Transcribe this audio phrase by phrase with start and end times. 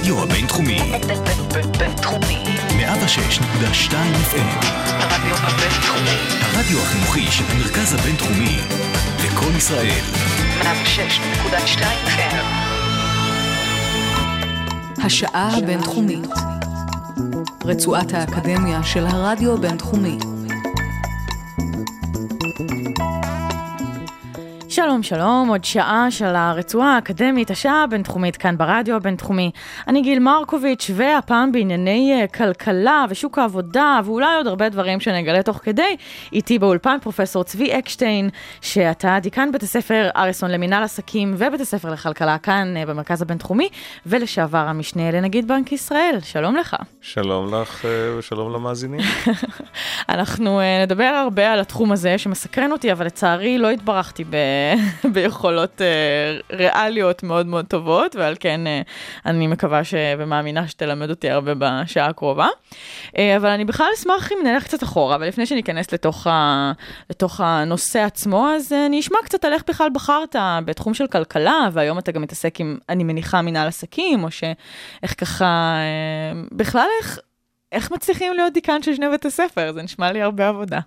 [0.00, 0.80] הרדיו הבינתחומי.
[1.78, 2.44] בינתחומי.
[2.68, 4.66] 106.2 FM.
[4.86, 6.16] הרדיו הבינתחומי.
[6.40, 8.58] הרדיו החינוכי של המרכז הבינתחומי.
[9.24, 10.00] לקום ישראל.
[10.62, 12.44] 106.2 FM.
[15.04, 16.28] השעה הבינתחומית.
[17.64, 20.18] רצועת האקדמיה של הרדיו הבינתחומי.
[24.84, 29.50] שלום שלום, עוד שעה של הרצועה האקדמית, השעה הבינתחומית כאן ברדיו הבינתחומי.
[29.88, 35.60] אני גיל מרקוביץ', והפעם בענייני uh, כלכלה ושוק העבודה, ואולי עוד הרבה דברים שנגלה תוך
[35.62, 35.96] כדי.
[36.32, 38.30] איתי באולפן פרופסור צבי אקשטיין,
[38.60, 43.68] שאתה דיקן בית הספר אריסון למינהל עסקים ובית הספר לכלכלה כאן uh, במרכז הבינתחומי,
[44.06, 46.18] ולשעבר המשנה לנגיד בנק ישראל.
[46.22, 46.76] שלום לך.
[47.00, 49.00] שלום לך אה, ושלום למאזינים.
[50.08, 54.36] אנחנו נדבר הרבה על התחום הזה שמסקרן אותי, אבל לצערי לא התברכתי ב...
[55.14, 58.88] ביכולות uh, ריאליות מאוד מאוד טובות, ועל כן uh,
[59.26, 59.94] אני מקווה ש...
[60.18, 62.48] ומאמינה שתלמד אותי הרבה בשעה הקרובה.
[63.06, 66.72] Uh, אבל אני בכלל אשמח אם נלך קצת אחורה, אבל לפני שניכנס לתוך, ה...
[67.10, 71.98] לתוך הנושא עצמו, אז אני אשמע קצת על איך בכלל בחרת בתחום של כלכלה, והיום
[71.98, 75.76] אתה גם מתעסק עם, אני מניחה, מנהל עסקים, או שאיך ככה,
[76.52, 77.18] בכלל איך...
[77.72, 79.72] איך מצליחים להיות דיקן של שני בתי ספר?
[79.72, 80.80] זה נשמע לי הרבה עבודה.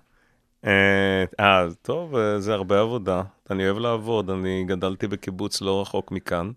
[0.66, 3.22] אה, אה, טוב, אה, זה הרבה עבודה.
[3.50, 6.50] אני אוהב לעבוד, אני גדלתי בקיבוץ לא רחוק מכאן,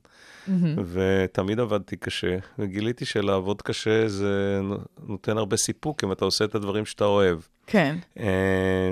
[0.86, 4.62] ותמיד עבדתי קשה, וגיליתי שלעבוד קשה זה
[5.08, 7.40] נותן הרבה סיפוק אם אתה עושה את הדברים שאתה אוהב.
[7.68, 7.96] כן.
[8.20, 8.92] אה,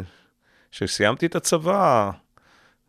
[0.71, 2.11] כשסיימתי את הצבא,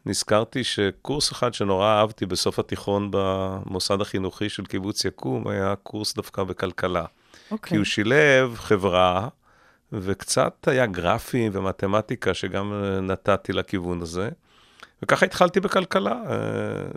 [0.07, 6.43] נזכרתי שקורס אחד שנורא אהבתי בסוף התיכון במוסד החינוכי של קיבוץ יקום, היה קורס דווקא
[6.43, 7.05] בכלכלה.
[7.51, 7.71] אוקיי.
[7.71, 9.29] כי הוא שילב חברה,
[9.93, 14.31] וקצת היה גרפים ומתמטיקה שגם אה, נתתי לכיוון הזה.
[15.03, 16.37] וככה התחלתי בכלכלה, אה,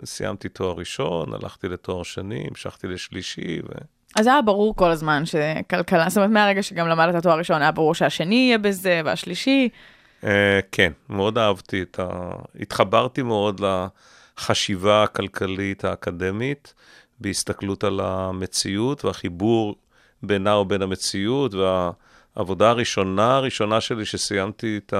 [0.04, 3.68] סיימתי תואר ראשון, הלכתי לתואר שני, המשכתי לשלישי, ו...
[4.16, 7.94] אז היה ברור כל הזמן שכלכלה, זאת אומרת, מהרגע שגם למדת תואר ראשון, היה ברור
[7.94, 9.68] שהשני יהיה בזה, והשלישי.
[10.24, 12.30] אה, כן, מאוד אהבתי את ה...
[12.60, 16.74] התחברתי מאוד לחשיבה הכלכלית האקדמית,
[17.20, 19.76] בהסתכלות על המציאות והחיבור
[20.22, 24.94] בינה ובין המציאות, והעבודה הראשונה הראשונה שלי שסיימתי את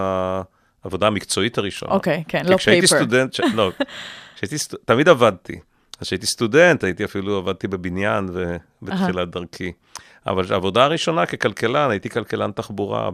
[0.85, 1.93] העבודה המקצועית הראשונה.
[1.93, 3.05] אוקיי, כן, כי לא כשהייתי פייפר.
[3.05, 3.41] סטודנט, ש...
[3.55, 3.73] לא,
[4.37, 5.59] כשהייתי סטודנט, תמיד עבדתי.
[6.01, 8.57] אז כשהייתי סטודנט, הייתי אפילו, עבדתי בבניין ו...
[8.83, 9.73] בתחילת דרכי.
[10.27, 13.11] אבל העבודה הראשונה ככלכלן, הייתי כלכלן תחבורה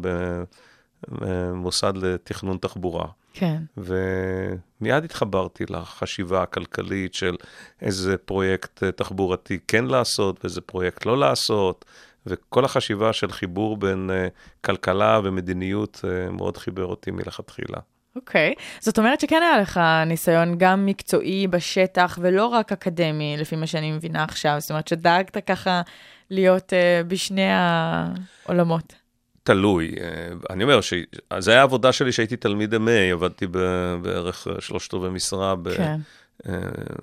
[1.09, 3.06] במוסד לתכנון תחבורה.
[3.32, 3.62] כן.
[3.77, 7.37] ומיד התחברתי לחשיבה הכלכלית של
[7.83, 11.84] איזה פרויקט אה, תחבורתי כן לעשות ואיזה פרויקט לא לעשות,
[12.27, 14.29] וכל החשיבה של חיבור בין אה,
[14.65, 17.79] כלכלה ומדיניות אה, מאוד חיבר אותי מלכתחילה.
[18.17, 18.55] אוקיי.
[18.81, 23.93] זאת אומרת שכן היה לך ניסיון גם מקצועי בשטח, ולא רק אקדמי, לפי מה שאני
[23.93, 24.57] מבינה עכשיו.
[24.59, 25.83] זאת אומרת שדאגת ככה
[26.31, 28.95] להיות uh, בשני העולמות.
[29.43, 29.95] תלוי.
[30.51, 30.95] אני אומר, ש...
[31.39, 33.47] זו הייתה העבודה שלי שהייתי תלמיד MA, עבדתי
[34.03, 35.99] בערך שלושת רבעי משרה כן.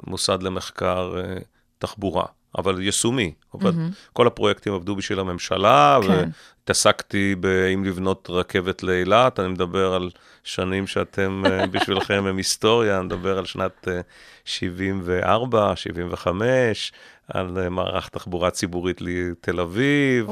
[0.07, 1.37] במוסד למחקר אה,
[1.77, 2.25] תחבורה,
[2.57, 3.33] אבל יישומי.
[3.53, 3.71] עבד...
[4.13, 6.29] כל הפרויקטים עבדו בשביל הממשלה, כן.
[6.59, 10.09] והתעסקתי באם לבנות רכבת לאילת, אני מדבר על
[10.43, 14.01] שנים שאתם, אה, בשבילכם הם היסטוריה, אני מדבר על שנת אה,
[14.45, 16.91] 74, 75,
[17.27, 20.29] על אה, מערך תחבורה ציבורית לתל אביב.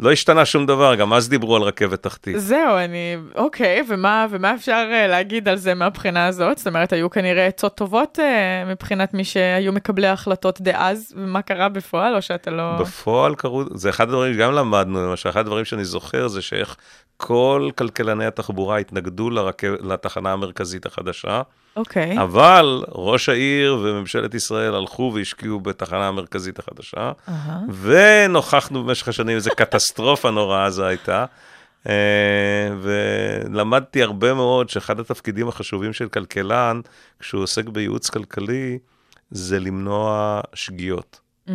[0.00, 2.38] לא השתנה שום דבר, גם אז דיברו על רכבת תחתית.
[2.38, 3.16] זהו, אני...
[3.34, 6.58] אוקיי, ומה, ומה אפשר uh, להגיד על זה מהבחינה הזאת?
[6.58, 11.68] זאת אומרת, היו כנראה עצות טובות uh, מבחינת מי שהיו מקבלי ההחלטות דאז, ומה קרה
[11.68, 12.76] בפועל, או שאתה לא...
[12.80, 16.76] בפועל קרו, זה אחד הדברים שגם למדנו, למשל, אחד הדברים שאני זוכר זה שאיך
[17.16, 21.42] כל כלכלני התחבורה התנגדו לרכב, לתחנה המרכזית החדשה,
[21.78, 22.22] אוקיי.
[22.22, 27.60] אבל ראש העיר וממשלת ישראל הלכו והשקיעו בתחנה המרכזית החדשה, אהה.
[27.80, 31.24] ונוכחנו במשך השנים, איזו קטסטרופה נוראה זו הייתה.
[31.88, 31.94] אה,
[32.80, 36.80] ולמדתי הרבה מאוד שאחד התפקידים החשובים של כלכלן,
[37.20, 38.78] כשהוא עוסק בייעוץ כלכלי,
[39.30, 41.20] זה למנוע שגיאות.
[41.48, 41.52] Mm.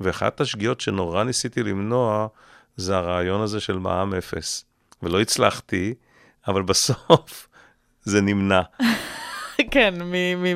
[0.00, 2.26] ואחת השגיאות שנורא ניסיתי למנוע,
[2.76, 4.64] זה הרעיון הזה של מע"מ אפס.
[5.02, 5.94] ולא הצלחתי,
[6.48, 7.48] אבל בסוף
[8.10, 8.62] זה נמנע,
[9.70, 9.94] כן,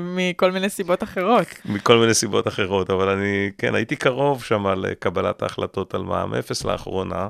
[0.01, 1.47] מכל מיני סיבות אחרות.
[1.65, 2.91] מכל מיני סיבות אחרות.
[2.91, 7.29] אבל אני, כן, הייתי קרוב שם לקבלת ההחלטות על מע"מ אפס לאחרונה.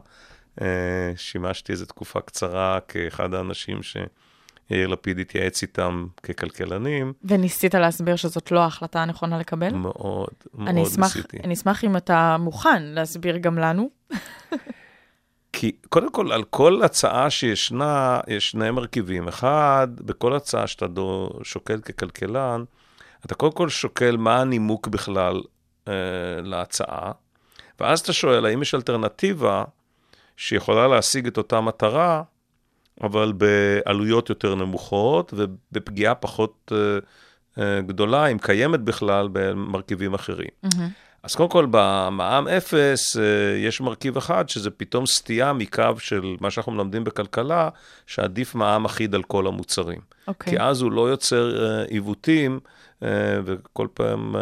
[0.61, 7.13] אה, שימשתי איזו תקופה קצרה כאחד האנשים שיאיר לפיד התייעץ איתם ככלכלנים.
[7.25, 9.75] וניסית להסביר שזאת לא ההחלטה הנכונה לקבל?
[9.75, 11.39] מאוד, מאוד אני אשמח, ניסיתי.
[11.45, 13.91] אני אשמח אם אתה מוכן להסביר גם לנו.
[15.53, 19.29] כי קודם כל, על כל הצעה שישנה, יש שני מרכיבים.
[19.29, 20.87] אחד, בכל הצעה שאתה
[21.43, 22.65] שוקל ככלכלן,
[23.27, 25.43] אתה קודם כל שוקל מה הנימוק בכלל
[25.89, 25.93] אה,
[26.43, 27.12] להצעה,
[27.81, 29.65] ואז אתה שואל, האם יש אלטרנטיבה
[30.37, 32.23] שיכולה להשיג את אותה מטרה,
[33.03, 37.05] אבל בעלויות יותר נמוכות ובפגיעה פחות uh,
[37.56, 40.49] uh, גדולה, אם קיימת בכלל, במרכיבים אחרים.
[40.67, 41.07] Mm-hmm.
[41.23, 43.20] אז קודם כל, במע"מ אפס uh,
[43.59, 47.69] יש מרכיב אחד, שזה פתאום סטייה מקו של מה שאנחנו מלמדים בכלכלה,
[48.06, 49.99] שעדיף מע"מ אחיד על כל המוצרים.
[49.99, 50.29] Okay.
[50.29, 50.53] אוקיי.
[50.53, 52.61] כי אז הוא לא יוצר uh, עיוותים.
[53.00, 53.05] uh,
[53.44, 54.35] וכל פעם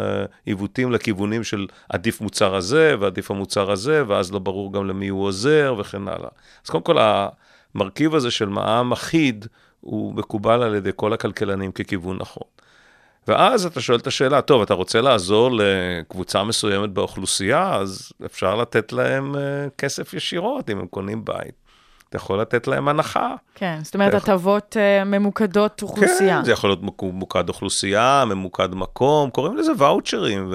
[0.45, 5.23] עיוותים לכיוונים של עדיף מוצר הזה ועדיף המוצר הזה, ואז לא ברור גם למי הוא
[5.23, 6.29] עוזר וכן הלאה.
[6.65, 6.97] אז קודם כל,
[7.75, 9.45] המרכיב הזה של מע"מ אחיד,
[9.81, 12.43] הוא מקובל על ידי כל הכלכלנים ככיוון נכון.
[13.27, 18.93] ואז אתה שואל את השאלה, טוב, אתה רוצה לעזור לקבוצה מסוימת באוכלוסייה, אז אפשר לתת
[18.93, 19.37] להם uh,
[19.77, 21.66] כסף ישירות אם הם קונים בית.
[22.09, 23.35] אתה יכול לתת להם הנחה.
[23.55, 26.37] כן, זאת אומרת, אתה יכול- הטבות אה, ממוקדות אוכלוסייה.
[26.37, 30.51] כן, זה יכול להיות ממוקד אוכלוסייה, ממוקד מקום, קוראים לזה ואוצ'רים,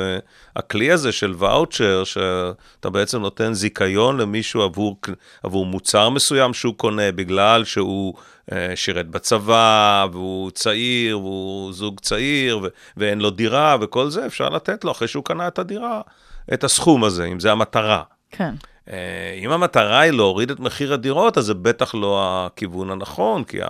[0.57, 4.97] והכלי הזה של ואוצ'ר, שאתה בעצם נותן זיכיון למישהו עבור,
[5.43, 8.15] עבור מוצר מסוים שהוא קונה, בגלל שהוא
[8.53, 12.67] אה, שירת בצבא, והוא צעיר, והוא זוג צעיר, ו-
[12.97, 16.01] ואין לו דירה, וכל זה, אפשר לתת לו, אחרי שהוא קנה את הדירה,
[16.53, 18.03] את הסכום הזה, אם זה המטרה.
[18.31, 18.55] כן.
[18.89, 23.63] אה, אם המטרה היא להוריד את מחיר הדירות, אז זה בטח לא הכיוון הנכון, כי
[23.63, 23.69] ה...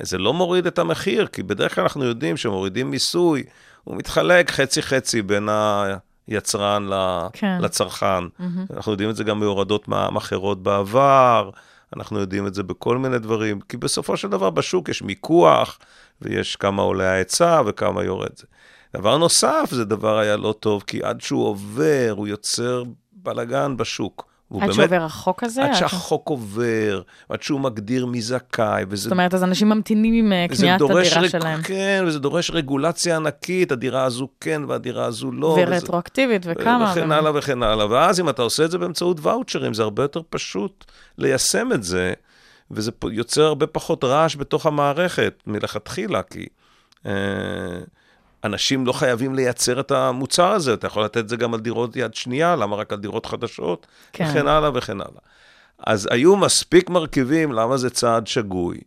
[0.00, 3.44] זה לא מוריד את המחיר, כי בדרך כלל אנחנו יודעים שמורידים מיסוי,
[3.84, 5.48] הוא מתחלק חצי-חצי בין
[6.28, 6.88] היצרן.
[7.32, 7.58] כן.
[7.60, 8.24] לצרכן.
[8.76, 11.50] אנחנו יודעים את זה גם מהורדות מע"מ אחרות בעבר,
[11.96, 15.78] אנחנו יודעים את זה בכל מיני דברים, כי בסופו של דבר בשוק יש מיקוח,
[16.22, 18.46] ויש כמה עולה ההיצע וכמה יורד זה.
[18.96, 22.82] דבר נוסף, זה דבר היה לא טוב, כי עד שהוא עובר, הוא יוצר
[23.12, 24.27] בלגן בשוק.
[24.54, 25.64] עד באמת- שעובר החוק הזה?
[25.64, 30.32] עד שהחוק עובר, עד שהוא מגדיר מי זכאי, וזה זאת אומרת, אז אנשים ממתינים עם
[30.32, 31.62] אה, וזה קניית הדירה רג- שלהם.
[31.62, 35.46] כן, וזה דורש רגולציה ענקית, הדירה הזו כן והדירה הזו לא.
[35.46, 36.90] וזה- ורטרואקטיבית וכמה.
[36.92, 37.90] וכן הלאה וכן הלאה.
[37.90, 40.84] ואז אם אתה עושה את זה באמצעות ואוצ'רים, זה הרבה יותר פשוט
[41.18, 42.12] ליישם את זה,
[42.70, 46.46] וזה יוצר הרבה פחות רעש בתוך המערכת מלכתחילה, כי
[47.06, 47.12] אה,
[48.44, 51.96] אנשים לא חייבים לייצר את המוצר הזה, אתה יכול לתת את זה גם על דירות
[51.96, 54.26] יד שנייה, למה רק על דירות חדשות, כן.
[54.30, 55.20] וכן הלאה וכן הלאה.
[55.78, 58.78] אז היו מספיק מרכיבים למה זה צעד שגוי.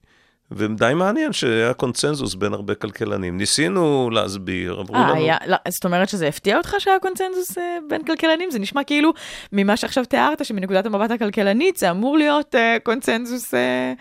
[0.51, 3.37] ודי מעניין שהיה קונצנזוס בין הרבה כלכלנים.
[3.37, 5.15] ניסינו להסביר, אמרו אה, לנו...
[5.15, 8.51] היה, לא, זאת אומרת שזה הפתיע אותך שהיה קונצנזוס אה, בין כלכלנים?
[8.51, 9.13] זה נשמע כאילו,
[9.51, 13.53] ממה שעכשיו תיארת, שמנקודת המבט הכלכלנית זה אמור להיות אה, קונצנזוס...
[13.53, 13.93] אה,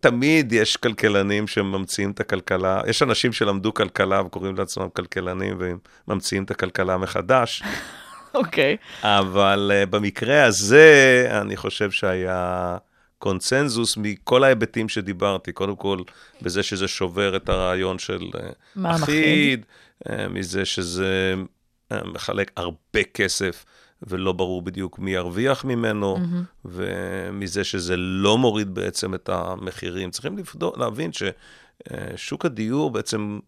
[0.00, 5.78] תמיד יש כלכלנים שממציאים את הכלכלה, יש אנשים שלמדו כלכלה וקוראים לעצמם כלכלנים והם
[6.08, 7.62] ממציאים את הכלכלה מחדש,
[8.34, 8.76] אוקיי.
[9.02, 12.76] אבל uh, במקרה הזה אני חושב שהיה
[13.18, 15.98] קונצנזוס מכל ההיבטים שדיברתי, קודם כל
[16.42, 18.38] בזה שזה שובר את הרעיון של uh,
[18.76, 19.64] מע"מ אחיד,
[20.04, 21.34] uh, מזה שזה
[21.92, 23.64] uh, מחלק הרבה כסף.
[24.02, 26.64] ולא ברור בדיוק מי ירוויח ממנו, mm-hmm.
[26.64, 30.10] ומזה שזה לא מוריד בעצם את המחירים.
[30.10, 33.38] צריכים לבדוק, להבין ששוק הדיור בעצם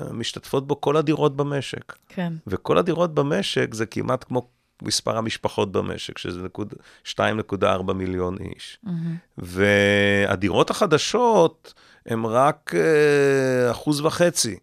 [0.00, 1.96] אה, משתתפות בו כל הדירות במשק.
[2.08, 2.32] כן.
[2.46, 4.48] וכל הדירות במשק זה כמעט כמו
[4.82, 6.74] מספר המשפחות במשק, שזה נקוד,
[7.04, 8.78] 2.4 מיליון איש.
[8.86, 8.90] Mm-hmm.
[9.38, 11.74] והדירות החדשות
[12.06, 14.56] הן רק אה, אחוז וחצי,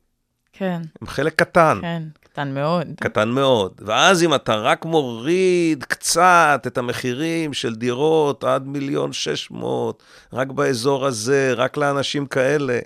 [0.54, 1.80] כן, הן חלק קטן.
[1.82, 2.04] כן,
[2.40, 2.88] קטן מאוד.
[3.00, 3.82] קטן מאוד.
[3.86, 10.04] ואז אם אתה רק מוריד קצת את המחירים של דירות עד מיליון שש מאות,
[10.34, 12.80] רק באזור הזה, רק לאנשים כאלה,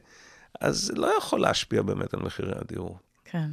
[0.61, 2.97] אז זה לא יכול להשפיע באמת על מחירי הדיור.
[3.25, 3.47] כן.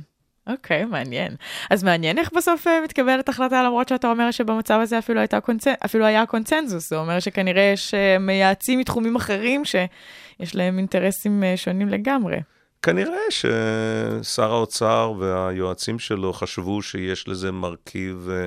[0.46, 1.36] אוקיי, מעניין.
[1.70, 5.66] אז מעניין איך בסוף אה, מתקבלת החלטה, למרות שאתה אומר שבמצב הזה אפילו, קונצ...
[5.66, 6.90] אפילו היה קונצנזוס.
[6.90, 12.36] זה אומר שכנראה יש אה, מייעצים מתחומים אחרים שיש להם אינטרסים אה, שונים לגמרי.
[12.82, 18.46] כנראה ששר האוצר והיועצים שלו חשבו שיש לזה מרכיב אה,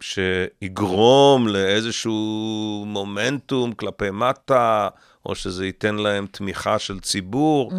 [0.00, 4.88] שיגרום לאיזשהו מומנטום כלפי מטה,
[5.26, 7.72] או שזה ייתן להם תמיכה של ציבור.
[7.72, 7.74] Mm.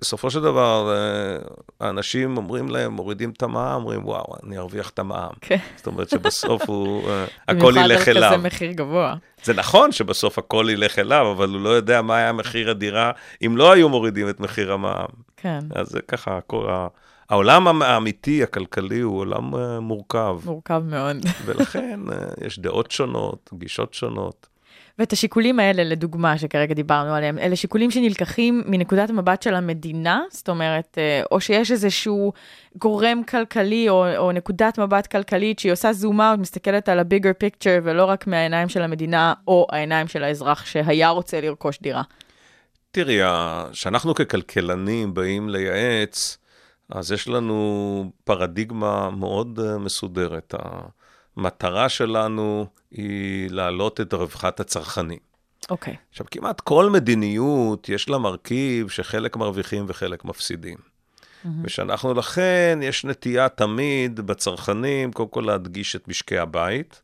[0.00, 1.38] בסופו של דבר, אה,
[1.80, 5.32] האנשים אומרים להם, מורידים את המע"מ, אומרים, וואו, אני ארוויח את המע"מ.
[5.40, 5.56] כן.
[5.76, 8.30] זאת אומרת שבסוף הוא, אה, הכל ילך במיוחד על אליו.
[8.38, 9.14] כזה מחיר גבוה.
[9.44, 13.10] זה נכון שבסוף הכל ילך אליו, אבל הוא לא יודע מה היה מחיר הדירה
[13.46, 15.22] אם לא היו מורידים את מחיר המע"מ.
[15.36, 16.86] כן, אז זה ככה, הכל, ה-
[17.30, 21.16] העולם האמיתי, הכלכלי, הוא עולם אה, מורכב, מורכב מאוד.
[21.44, 22.00] ולכן
[22.46, 24.48] יש דעות שונות, גישות שונות.
[24.98, 30.22] ואת השיקולים האלה, לדוגמה, שכרגע דיברנו עליהם, אלה שיקולים שנלקחים מנקודת המבט של המדינה?
[30.30, 32.32] זאת אומרת, אה, או שיש איזשהו
[32.78, 37.80] גורם כלכלי או, או נקודת מבט כלכלית שהיא עושה זום אאוט, מסתכלת על ה-bigger picture
[37.82, 42.02] ולא רק מהעיניים של המדינה או העיניים של האזרח שהיה רוצה לרכוש דירה.
[42.90, 43.18] תראי,
[43.72, 46.38] כשאנחנו ככלכלנים באים לייעץ,
[46.90, 50.54] אז יש לנו פרדיגמה מאוד אה, מסודרת.
[51.36, 55.18] המטרה שלנו היא להעלות את רווחת הצרכנים.
[55.70, 55.96] אוקיי.
[56.10, 60.78] עכשיו, כמעט כל מדיניות, יש לה מרכיב שחלק מרוויחים וחלק מפסידים.
[61.64, 67.02] ושאנחנו לכן, יש נטייה תמיד בצרכנים, קודם כל להדגיש את משקי הבית,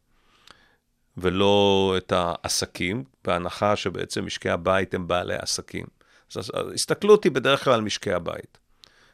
[1.17, 5.87] ולא את העסקים, בהנחה שבעצם משקי הבית הם בעלי עסקים.
[6.37, 8.59] אז ההסתכלות היא בדרך כלל על משקי הבית.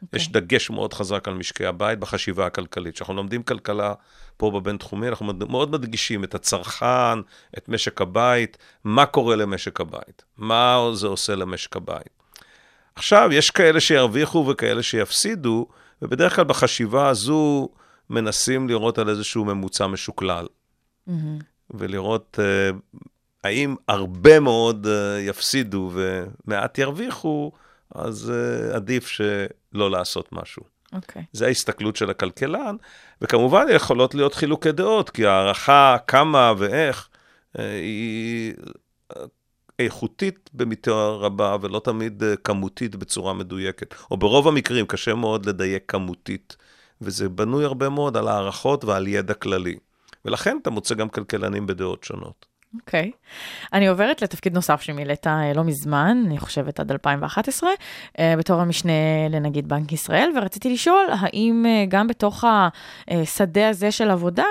[0.04, 0.16] Okay.
[0.16, 2.94] יש דגש מאוד חזק על משקי הבית בחשיבה הכלכלית.
[2.94, 3.94] כשאנחנו לומדים כלכלה
[4.37, 7.18] פה בבינתחומי, אנחנו מאוד מדגישים את הצרכן,
[7.58, 12.11] את משק הבית, מה קורה למשק הבית, מה זה עושה למשק הבית.
[12.96, 15.66] עכשיו, יש כאלה שירוויחו וכאלה שיפסידו,
[16.02, 17.68] ובדרך כלל בחשיבה הזו
[18.11, 20.46] מנסים לראות על איזשהו ממוצע משוקלל.
[21.08, 21.12] Mm-hmm.
[21.70, 22.99] ולראות uh,
[23.44, 27.52] האם הרבה מאוד uh, יפסידו ומעט ירוויחו,
[27.94, 30.62] אז uh, עדיף שלא לעשות משהו.
[30.92, 31.22] אוקיי.
[31.22, 31.24] Okay.
[31.32, 32.76] זה ההסתכלות של הכלכלן,
[33.20, 37.08] וכמובן יכולות להיות חילוקי דעות, כי הערכה כמה ואיך
[37.56, 38.54] uh, היא
[39.78, 43.94] איכותית במידה רבה, ולא תמיד uh, כמותית בצורה מדויקת.
[44.10, 46.56] או ברוב המקרים קשה מאוד לדייק כמותית,
[47.00, 49.76] וזה בנוי הרבה מאוד על הערכות ועל ידע כללי.
[50.24, 52.46] ולכן אתה מוצא גם כלכלנים בדעות שונות.
[52.81, 53.11] אוקיי.
[53.14, 53.25] Okay.
[53.73, 57.71] אני עוברת לתפקיד נוסף שמילאת אה, לא מזמן, אני חושבת עד 2011,
[58.19, 58.93] אה, בתור המשנה
[59.31, 62.45] לנגיד בנק ישראל, ורציתי לשאול, האם אה, גם בתוך
[63.09, 64.45] השדה הזה של עבודה,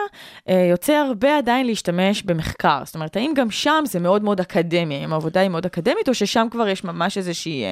[0.70, 2.82] יוצא הרבה עדיין להשתמש במחקר?
[2.86, 6.14] זאת אומרת, האם גם שם זה מאוד מאוד אקדמי, האם העבודה היא מאוד אקדמית, או
[6.14, 7.64] ששם כבר יש ממש איזושהי,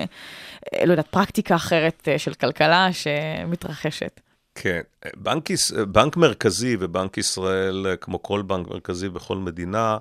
[0.86, 4.20] לא יודעת, פרקטיקה אחרת של כלכלה שמתרחשת?
[4.55, 4.81] כן,
[5.15, 5.50] בנק,
[5.88, 9.98] בנק מרכזי ובנק ישראל, כמו כל בנק מרכזי בכל מדינה,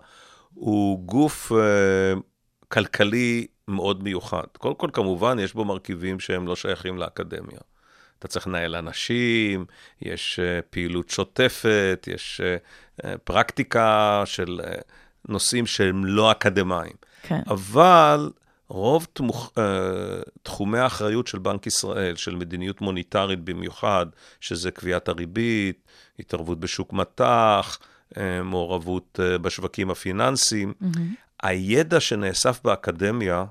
[0.61, 2.21] הוא גוף uh,
[2.69, 4.45] כלכלי מאוד מיוחד.
[4.59, 7.59] קודם כל, כמובן, יש בו מרכיבים שהם לא שייכים לאקדמיה.
[8.19, 9.65] אתה צריך לנהל אנשים,
[10.03, 14.81] יש uh, פעילות שוטפת, יש uh, פרקטיקה של uh,
[15.29, 16.93] נושאים שהם לא אקדמיים.
[17.23, 17.41] כן.
[17.47, 18.31] אבל
[18.69, 19.61] רוב תמוך, uh,
[20.43, 24.07] תחומי האחריות של בנק ישראל, של מדיניות מוניטרית במיוחד,
[24.41, 25.83] שזה קביעת הריבית,
[26.19, 27.79] התערבות בשוק מטח,
[28.45, 30.99] מעורבות uh, בשווקים הפיננסיים, mm-hmm.
[31.43, 33.45] הידע שנאסף באקדמיה,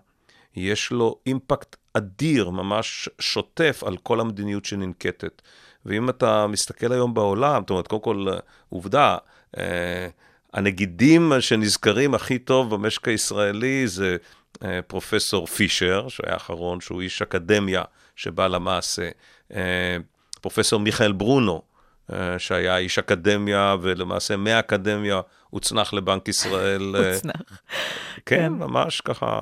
[0.55, 5.41] יש לו אימפקט אדיר, ממש שוטף, על כל המדיניות שננקטת.
[5.85, 8.27] ואם אתה מסתכל היום בעולם, זאת אומרת, קודם כל,
[8.69, 9.17] עובדה,
[9.55, 9.59] uh,
[10.53, 14.17] הנגידים שנזכרים הכי טוב במשק הישראלי זה
[14.63, 17.83] אה, פרופסור פישר, שהיה האחרון, שהוא איש אקדמיה
[18.15, 19.09] שבא למעשה,
[19.53, 19.97] אה,
[20.41, 21.61] פרופסור מיכאל ברונו, אה,
[22.37, 26.95] שהיה איש אקדמיה, ולמעשה מהאקדמיה הוצנח לבנק ישראל.
[26.95, 27.41] הוצנח.
[28.25, 29.39] כן, כן, ממש ככה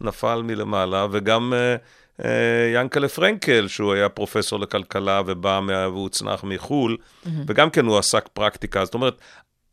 [0.00, 1.52] נפל מלמעלה, וגם
[2.74, 7.28] ינקלה פרנקל, שהוא היה פרופסור לכלכלה ובא והוצנח מחו"ל, mm-hmm.
[7.46, 8.84] וגם כן הוא עסק פרקטיקה.
[8.84, 9.20] זאת אומרת,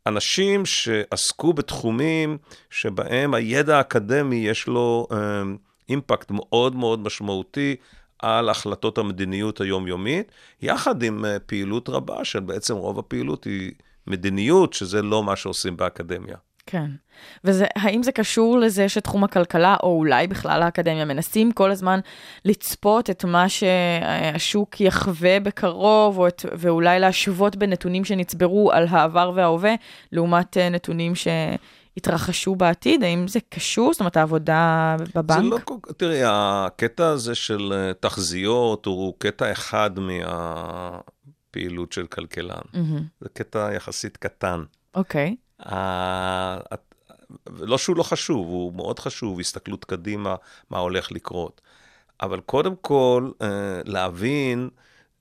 [0.06, 2.38] אנשים שעסקו בתחומים
[2.70, 5.06] שבהם הידע האקדמי יש לו
[5.88, 7.76] אימפקט מאוד מאוד משמעותי
[8.18, 13.72] על החלטות המדיניות היומיומית, יחד עם אה, פעילות רבה, שבעצם רוב הפעילות היא
[14.06, 16.36] מדיניות, שזה לא מה שעושים באקדמיה.
[16.66, 16.90] כן.
[17.44, 22.00] והאם זה קשור לזה שתחום הכלכלה, או אולי בכלל האקדמיה, מנסים כל הזמן
[22.44, 29.74] לצפות את מה שהשוק יחווה בקרוב, או את, ואולי להשוות בנתונים שנצברו על העבר וההווה,
[30.12, 31.12] לעומת אה, נתונים
[31.94, 33.04] שהתרחשו בעתיד?
[33.04, 33.92] האם זה קשור?
[33.92, 35.42] זאת אומרת, העבודה בבנק?
[35.42, 42.06] זה לא כל כך, תראי, הקטע הזה של אה, תחזיות הוא קטע אחד מהפעילות של
[42.06, 42.62] כלכלן.
[42.74, 43.02] Mm-hmm.
[43.20, 44.64] זה קטע יחסית קטן.
[44.94, 45.36] אוקיי.
[45.60, 45.64] Okay.
[47.48, 50.34] לא שהוא לא חשוב, הוא מאוד חשוב, הסתכלות קדימה,
[50.70, 51.60] מה הולך לקרות.
[52.22, 54.68] אבל קודם כל, אה, להבין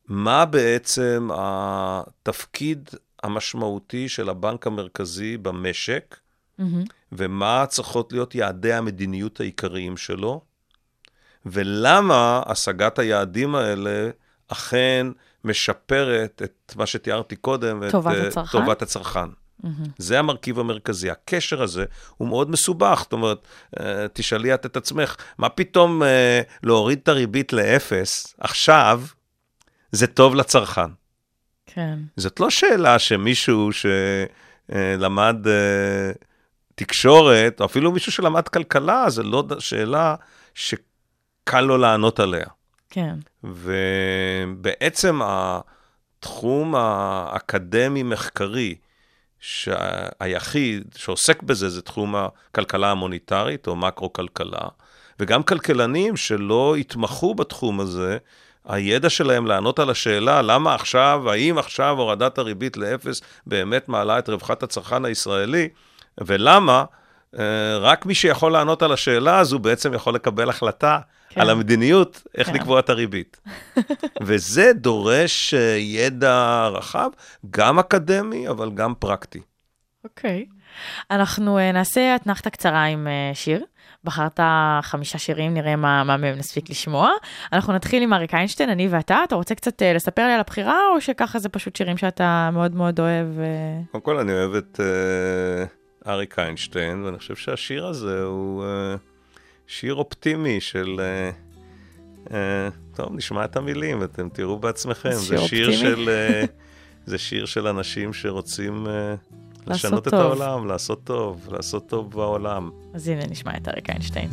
[0.08, 2.90] מה בעצם התפקיד
[3.24, 6.18] המשמעותי של הבנק המרכזי במשק,
[6.60, 6.64] mm-hmm.
[7.12, 10.42] ומה צריכות להיות יעדי המדיניות העיקריים שלו,
[11.46, 14.10] ולמה השגת היעדים האלה
[14.48, 15.08] אכן
[15.44, 18.60] משפרת את מה שתיארתי קודם, טובת את אה, הצרכן.
[18.60, 19.20] טובת הצרכן.
[19.64, 19.68] Mm-hmm.
[19.98, 21.10] זה המרכיב המרכזי.
[21.10, 21.86] הקשר הזה
[22.18, 23.00] הוא מאוד מסובך.
[23.04, 23.48] זאת אומרת,
[23.80, 29.02] אה, תשאלי את את עצמך, מה פתאום אה, להוריד את הריבית לאפס עכשיו,
[29.92, 30.92] זה טוב לצרכן?
[31.66, 32.00] כן.
[32.18, 33.70] זאת לא שאלה שמישהו
[34.70, 35.38] שלמד
[36.76, 40.16] תקשורת, או אפילו מישהו שלמד כלכלה, זו לא שאלה
[40.54, 42.48] שקל לו לענות עליה.
[42.90, 43.16] כן.
[43.44, 48.76] ובעצם התחום האקדמי-מחקרי,
[49.40, 54.68] שהיחיד שעוסק בזה זה תחום הכלכלה המוניטרית או מקרו-כלכלה,
[55.20, 58.18] וגם כלכלנים שלא התמחו בתחום הזה,
[58.66, 64.30] הידע שלהם לענות על השאלה למה עכשיו, האם עכשיו הורדת הריבית לאפס באמת מעלה את
[64.30, 65.70] רווחת הצרכן הישראלי,
[66.18, 66.86] ולמה,
[67.40, 71.42] אה, רק מי שיכול לענות על השאלה הזו בעצם יכול לקבל החלטה כן.
[71.42, 72.54] על המדיניות, איך כן.
[72.54, 73.42] לקבוע את הריבית.
[74.26, 77.10] וזה דורש אה, ידע רחב,
[77.50, 79.42] גם אקדמי, אבל גם פרקטי.
[80.04, 80.46] אוקיי.
[81.12, 83.66] אנחנו אה, נעשה אתנחתה קצרה עם שיר.
[84.06, 84.40] בחרת
[84.82, 87.10] חמישה שירים, נראה מה, מה מהם נספיק לשמוע.
[87.54, 89.24] אנחנו נתחיל עם אריק איינשטיין, אני ואתה.
[89.24, 93.00] אתה רוצה קצת לספר לי על הבחירה, או שככה זה פשוט שירים שאתה מאוד מאוד
[93.00, 93.28] אוהב?
[93.92, 99.00] קודם כל, אני אוהב את uh, אריק איינשטיין, ואני חושב שהשיר הזה הוא uh,
[99.68, 101.02] שיר אופטימי של...
[102.28, 102.32] Uh, uh,
[102.96, 105.10] טוב, נשמע את המילים, אתם תראו בעצמכם.
[105.10, 105.96] אז זה שיר שיר אופטימי?
[105.96, 106.10] של...
[107.06, 108.88] זה שיר של אנשים שרוצים
[109.68, 110.20] לשנות את טוב.
[110.22, 112.72] העולם, לעשות טוב, לעשות טוב בעולם.
[112.94, 114.30] אז הנה נשמע את אריק איינשטיין.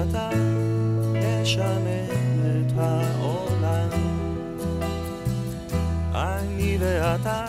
[0.00, 0.30] אני ואתה
[1.12, 3.88] נשנה את העולם.
[6.14, 7.44] אני ואתה,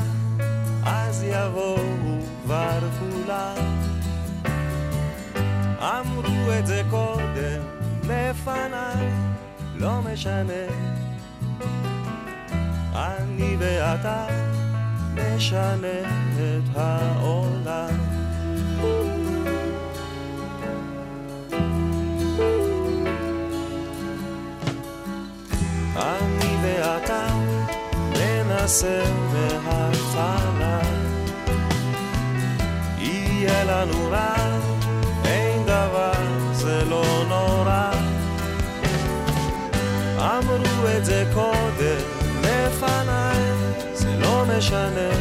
[0.85, 1.77] אז יבואו
[2.43, 3.55] כבר כולם.
[5.79, 7.61] אמרו את זה קודם
[8.03, 9.09] לפניי,
[9.75, 10.63] לא משנה.
[12.95, 14.27] אני ואתה
[15.15, 15.99] נשנה
[16.37, 18.11] את העולם.
[25.95, 27.27] אני ואתה
[28.13, 30.79] ננסה מההתחלה.
[32.97, 34.35] יהיה לנו רע,
[35.25, 36.11] אין דבר,
[36.53, 37.91] זה לא נורא.
[40.17, 42.01] אמרו את זה קודם
[42.41, 43.41] לפניי,
[43.93, 45.11] זה לא משנה.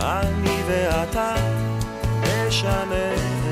[0.00, 1.34] אני ואתה
[2.22, 3.43] נשנה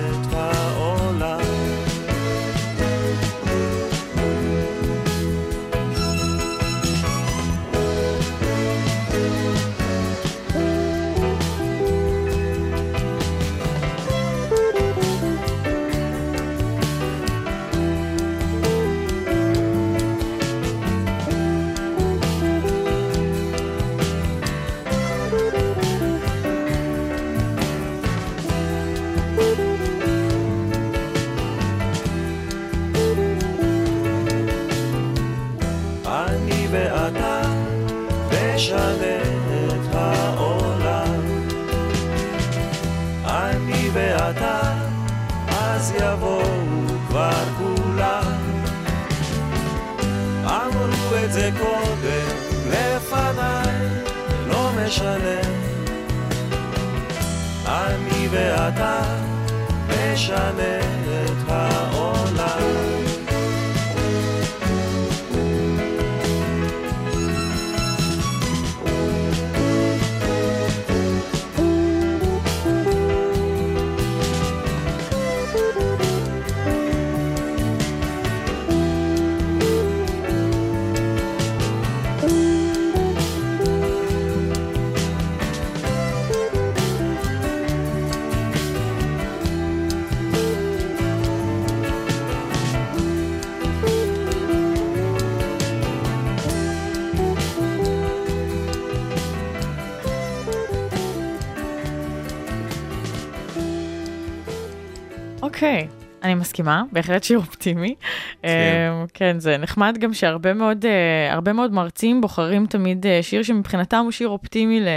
[106.33, 107.95] אני מסכימה, בהחלט שיר אופטימי.
[108.43, 108.49] כן.
[108.49, 108.93] כן.
[109.15, 114.11] כן, זה נחמד גם שהרבה מאוד, אה, מאוד מרצים בוחרים תמיד אה, שיר שמבחינתם הוא
[114.11, 114.89] שיר אופטימי ל,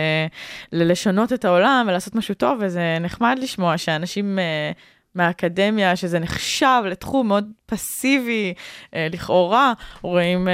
[0.72, 4.40] ללשנות את העולם ולעשות משהו טוב, וזה נחמד לשמוע שאנשים...
[4.40, 4.72] אה,
[5.16, 8.54] מהאקדמיה, שזה נחשב לתחום מאוד פסיבי,
[8.94, 10.54] אה, לכאורה, רואים, אה,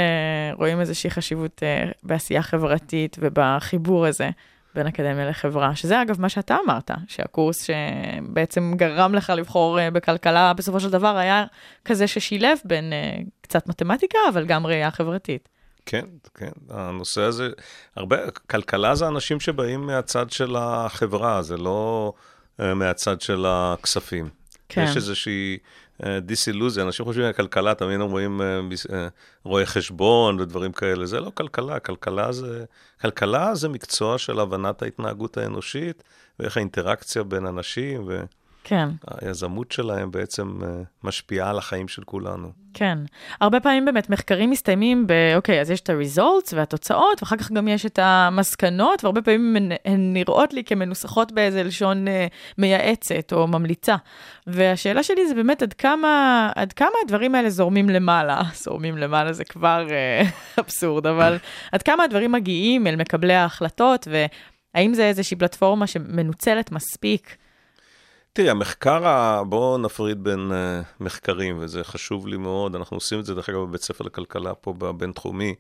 [0.54, 4.30] רואים איזושהי חשיבות אה, בעשייה חברתית ובחיבור הזה
[4.76, 10.54] בין אקדמיה לחברה, שזה אגב מה שאתה אמרת, שהקורס שבעצם גרם לך לבחור אה, בכלכלה,
[10.54, 11.46] בסופו של דבר היה
[11.86, 15.50] כזה ששילב בין אה, קצת מתמטיקה, אבל גם ראייה חברתית.
[15.86, 16.06] כן,
[16.36, 17.50] כן, הנושא הזה,
[17.96, 22.14] הרבה, כלכלה זה אנשים שבאים מהצד של החברה, זה לא
[22.60, 24.30] אה, מהצד של הכספים.
[24.70, 24.84] כן.
[24.84, 25.58] יש איזושהי
[26.22, 28.60] דיסילוזיה, אנשים חושבים על כלכלה, תמיד אומרים אה,
[28.94, 29.08] אה,
[29.44, 32.66] רואי חשבון ודברים כאלה, זה לא כלכלה, כלכלה זה,
[33.02, 36.04] כלכלה זה מקצוע של הבנת ההתנהגות האנושית,
[36.40, 38.24] ואיך האינטראקציה בין אנשים, ו...
[38.64, 38.90] כן.
[39.22, 40.70] היזמות שלהם בעצם אה,
[41.04, 42.52] משפיעה על החיים של כולנו.
[42.74, 42.98] כן.
[43.42, 47.68] הרבה פעמים באמת מחקרים מסתיימים ב, אוקיי, אז יש את ה-results והתוצאות, ואחר כך גם
[47.68, 53.48] יש את המסקנות, והרבה פעמים הן, הן נראות לי כמנוסחות באיזה לשון אה, מייעצת או
[53.48, 53.96] ממליצה.
[54.48, 58.42] והשאלה שלי זה באמת עד כמה, עד כמה הדברים האלה זורמים למעלה.
[58.64, 60.22] זורמים למעלה זה כבר אה,
[60.60, 61.38] אבסורד, אבל
[61.72, 67.41] עד כמה הדברים מגיעים אל מקבלי ההחלטות, והאם זה איזושהי פלטפורמה שמנוצלת מספיק?
[68.34, 73.26] תראי, המחקר, ה- בואו נפריד בין uh, מחקרים, וזה חשוב לי מאוד, אנחנו עושים את
[73.26, 75.56] זה, דרך אגב, בבית ספר לכלכלה פה בבינתחומי,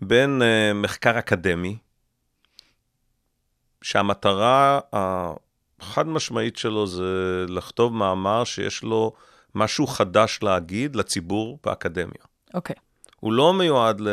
[0.00, 1.76] בין uh, מחקר אקדמי,
[3.82, 9.12] שהמטרה החד משמעית שלו זה לכתוב מאמר שיש לו
[9.54, 12.24] משהו חדש להגיד לציבור באקדמיה.
[12.54, 12.76] אוקיי,
[13.20, 14.08] הוא לא מיועד ל...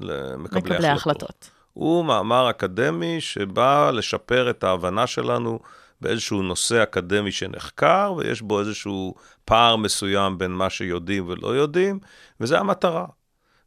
[0.00, 1.22] למקבלי מקבלי החלטות.
[1.22, 1.50] ההחלטות.
[1.72, 5.58] הוא מאמר אקדמי שבא לשפר את ההבנה שלנו
[6.04, 9.14] באיזשהו נושא אקדמי שנחקר, ויש בו איזשהו
[9.44, 11.98] פער מסוים בין מה שיודעים ולא יודעים,
[12.40, 13.06] וזו המטרה.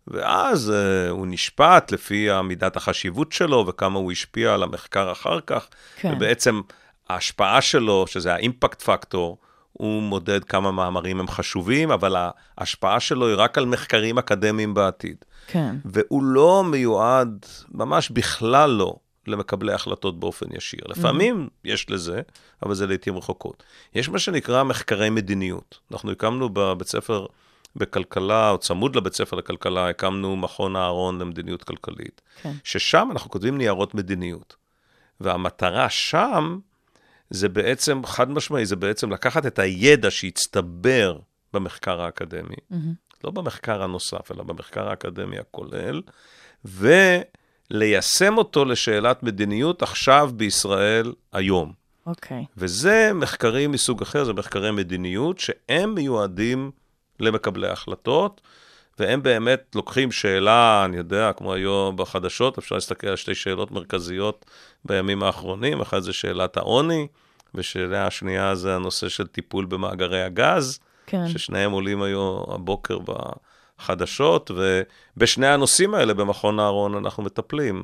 [0.08, 5.68] ואז uh, הוא נשפט לפי מידת החשיבות שלו וכמה הוא השפיע על המחקר אחר כך,
[5.96, 6.14] כן.
[6.14, 6.62] ובעצם
[7.10, 9.38] ההשפעה שלו, שזה האימפקט פקטור,
[9.74, 12.16] הוא מודד כמה מאמרים הם חשובים, אבל
[12.58, 15.18] ההשפעה שלו היא רק על מחקרים אקדמיים בעתיד.
[15.48, 15.76] כן.
[15.86, 18.96] והוא לא מיועד, ממש בכלל לא,
[19.30, 20.80] למקבלי החלטות באופן ישיר.
[20.88, 22.22] לפעמים יש לזה,
[22.64, 23.64] אבל זה לעיתים רחוקות.
[23.96, 25.80] יש מה שנקרא מחקרי מדיניות.
[25.92, 27.26] אנחנו הקמנו בבית ספר
[27.76, 32.52] בכלכלה, או צמוד לבית ספר לכלכלה, הקמנו מכון אהרון למדיניות כלכלית, כן.
[32.64, 34.56] ששם אנחנו כותבים ניירות מדיניות.
[35.20, 36.60] והמטרה שם
[37.30, 41.20] זה בעצם, חד משמעי, זה בעצם לקחת את הידע שהצטבר
[41.54, 42.56] במחקר האקדמי,
[43.24, 46.02] לא במחקר הנוסף, אלא במחקר האקדמי הכולל,
[47.72, 51.74] וליישם אותו לשאלת מדיניות עכשיו בישראל היום.
[52.08, 52.46] אוקיי.
[52.58, 56.72] וזה מחקרים מסוג אחר, זה מחקרי מדיניות, שהם מיועדים
[57.20, 58.42] למקבלי החלטות,
[59.00, 64.46] והם באמת לוקחים שאלה, אני יודע, כמו היום בחדשות, אפשר להסתכל על שתי שאלות מרכזיות
[64.86, 67.08] בימים האחרונים, אחת זה שאלת העוני,
[67.56, 71.28] ושאלה השנייה זה הנושא של טיפול במאגרי הגז, כן.
[71.28, 72.98] ששניהם עולים היום הבוקר
[73.80, 77.84] בחדשות, ובשני הנושאים האלה במכון אהרון אנחנו מטפלים.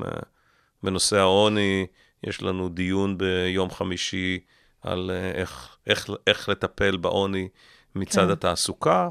[0.84, 1.86] בנושא העוני,
[2.24, 4.40] יש לנו דיון ביום חמישי
[4.82, 7.48] על אה, איך, איך, איך לטפל בעוני
[7.96, 8.30] מצד כן.
[8.30, 9.10] התעסוקה.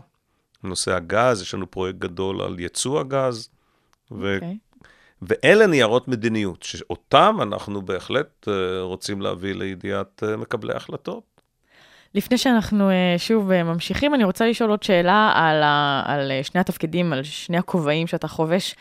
[0.65, 3.49] בנושא הגז, יש לנו פרויקט גדול על ייצוא הגז,
[4.13, 4.35] ו...
[4.35, 4.59] אוקיי.
[5.23, 11.32] ואלה ניירות מדיניות, שאותם אנחנו בהחלט אה, רוצים להביא לידיעת אה, מקבלי החלטות.
[12.15, 16.43] לפני שאנחנו אה, שוב אה, ממשיכים, אני רוצה לשאול עוד שאלה על, ה, על אה,
[16.43, 18.75] שני התפקידים, על שני הכובעים שאתה חובש,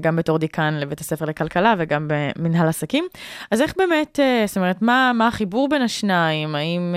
[0.00, 3.04] גם בתור דיקן לבית הספר לכלכלה וגם במנהל עסקים.
[3.50, 6.54] אז איך באמת, זאת אומרת, מה, מה החיבור בין השניים?
[6.54, 6.94] האם,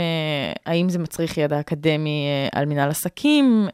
[0.65, 3.67] האם זה מצריך ידע אקדמי על מנהל עסקים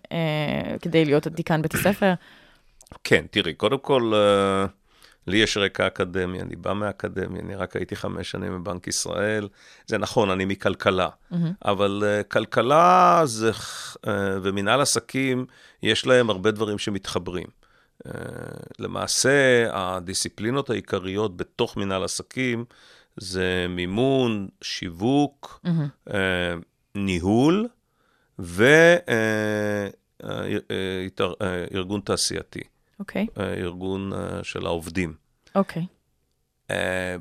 [0.81, 2.13] כדי להיות דיקן בית הספר?
[3.03, 4.13] כן, תראי, קודם כל,
[5.27, 9.47] לי יש רקע אקדמי, אני בא מהאקדמיה, אני רק הייתי חמש שנים בבנק ישראל.
[9.87, 11.09] זה נכון, אני מכלכלה,
[11.65, 13.51] אבל אה, כלכלה זה,
[14.07, 15.45] אה, ומנהל עסקים,
[15.83, 17.47] יש להם הרבה דברים שמתחברים.
[18.05, 18.11] אה,
[18.79, 22.65] למעשה, הדיסציפלינות העיקריות בתוך מנהל עסקים
[23.17, 25.65] זה מימון, שיווק,
[26.13, 26.53] אה,
[26.95, 27.67] ניהול
[31.39, 32.61] וארגון תעשייתי.
[32.99, 35.13] אוקיי, אה, ארגון אה, של העובדים.
[35.55, 35.85] אוקיי.
[36.71, 37.15] אה,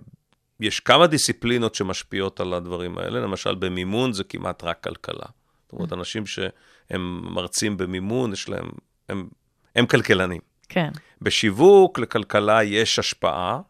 [0.61, 5.27] יש כמה דיסציפלינות שמשפיעות על הדברים האלה, למשל במימון זה כמעט רק כלכלה.
[5.63, 8.69] זאת אומרת, אנשים שהם מרצים במימון, יש להם,
[9.09, 9.29] הם,
[9.77, 10.41] הם כלכלנים.
[10.69, 10.91] כן,
[11.23, 13.61] בשיווק לכלכלה יש השפעה,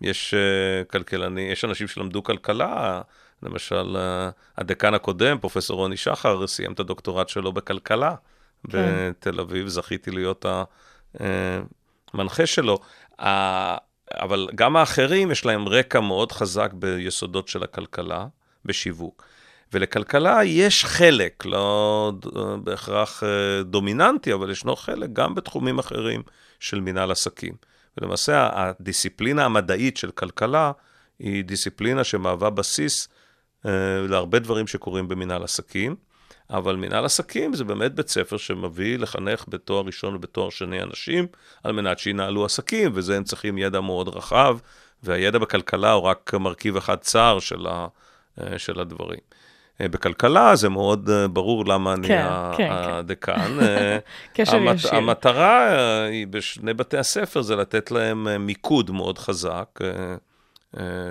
[0.00, 3.02] יש uh, כלכלני, יש אנשים שלמדו כלכלה,
[3.42, 8.14] למשל uh, הדיקן הקודם, פרופסור רוני שחר, סיים את הדוקטורט שלו בכלכלה
[8.70, 9.10] כן.
[9.10, 10.46] בתל אביב, זכיתי להיות
[11.20, 12.78] המנחה שלו.
[13.20, 13.76] ה-
[14.12, 18.26] אבל גם האחרים, יש להם רקע מאוד חזק ביסודות של הכלכלה,
[18.64, 19.24] בשיווק.
[19.72, 26.22] ולכלכלה יש חלק, לא ד- בהכרח אה, דומיננטי, אבל ישנו חלק גם בתחומים אחרים
[26.60, 27.54] של מנהל עסקים.
[27.98, 30.72] ולמעשה הדיסציפלינה המדעית של כלכלה
[31.18, 33.08] היא דיסציפלינה שמהווה בסיס
[33.66, 33.70] אה,
[34.08, 35.96] להרבה דברים שקורים במנהל עסקים,
[36.50, 41.26] אבל מנהל עסקים זה באמת בית ספר שמביא לחנך בתואר ראשון ובתואר שני אנשים,
[41.64, 44.58] על מנת שינהלו עסקים, וזה הם צריכים ידע מאוד רחב,
[45.02, 47.86] והידע בכלכלה הוא רק מרכיב אחד צר של, ה,
[48.40, 49.18] אה, של הדברים.
[49.80, 52.72] אה, בכלכלה זה מאוד אה, ברור למה אני כן, ה- כן, כן.
[52.72, 53.56] הדיקן.
[53.62, 53.98] אה,
[54.32, 54.94] קשר המת- ישיר.
[54.94, 59.78] המטרה היא בשני בתי הספר זה לתת להם מיקוד מאוד חזק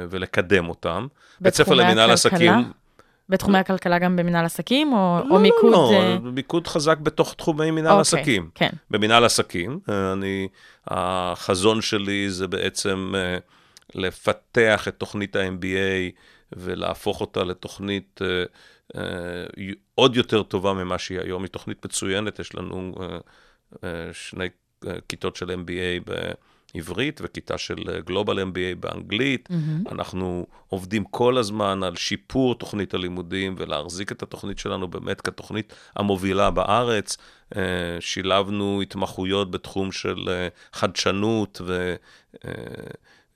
[0.10, 1.08] ולקדם אותם.
[1.42, 2.12] בית ספר למנהל?
[2.12, 2.54] עסקים,
[3.30, 5.72] בתחומי הכלכלה גם במנהל עסקים, או, לא, או מיקוד...
[5.72, 8.50] לא, אה, לא, מיקוד חזק בתוך תחומי מנהל אוקיי, עסקים.
[8.56, 8.70] כן.
[8.92, 10.48] במנהל עסקים, אה, אני,
[10.88, 13.38] החזון שלי זה בעצם אה,
[13.96, 16.12] לפתח את תוכנית ה-MBA
[16.54, 18.22] ולהפוך אותה לתוכנית
[19.96, 21.42] עוד יותר טובה ממה שהיא היום.
[21.42, 22.96] היא תוכנית מצוינת, יש לנו
[24.14, 24.48] שני
[25.08, 26.12] כיתות של MBA
[26.76, 29.50] בעברית וכיתה של אה, Global MBA באנגלית.
[29.50, 29.84] מהמם.
[29.92, 36.52] אנחנו עובדים כל הזמן על שיפור תוכנית הלימודים ולהחזיק את התוכנית שלנו באמת כתוכנית המובילה
[36.52, 37.18] בארץ.
[37.56, 37.62] אה,
[38.00, 41.96] שילבנו התמחויות בתחום של אה, חדשנות ו...
[42.46, 42.52] אה,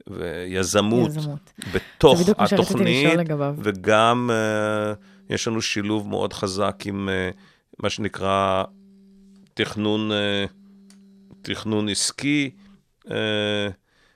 [0.10, 1.54] ויזמות יזמות.
[1.73, 3.19] בתוך התוכנית.
[3.63, 7.38] וגם uh, יש לנו שילוב מאוד חזק עם uh,
[7.84, 8.63] מה שנקרא
[9.54, 10.49] תכנון, uh,
[11.41, 12.49] תכנון עסקי,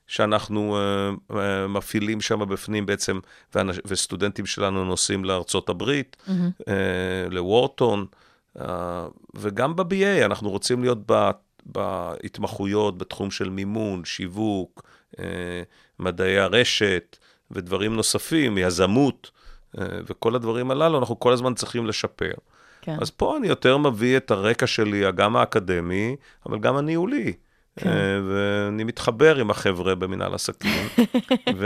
[0.07, 1.35] שאנחנו uh, uh,
[1.69, 3.19] מפעילים שם בפנים בעצם,
[3.55, 6.63] ואנש, וסטודנטים שלנו נוסעים לארצות הברית, uh,
[7.29, 8.05] לוורטון,
[8.57, 8.61] uh,
[9.35, 11.29] וגם ב-BA אנחנו רוצים להיות ב...
[11.65, 14.83] בהתמחויות בתחום של מימון, שיווק,
[15.19, 15.25] אה,
[15.99, 17.17] מדעי הרשת
[17.51, 19.31] ודברים נוספים, יזמות,
[19.77, 22.33] אה, וכל הדברים הללו, אנחנו כל הזמן צריכים לשפר.
[22.81, 22.97] כן.
[23.01, 26.15] אז פה אני יותר מביא את הרקע שלי, גם האקדמי,
[26.45, 27.33] אבל גם הניהולי.
[27.75, 27.89] כן.
[27.89, 30.88] אה, ואני מתחבר עם החבר'ה במנהל עסקים,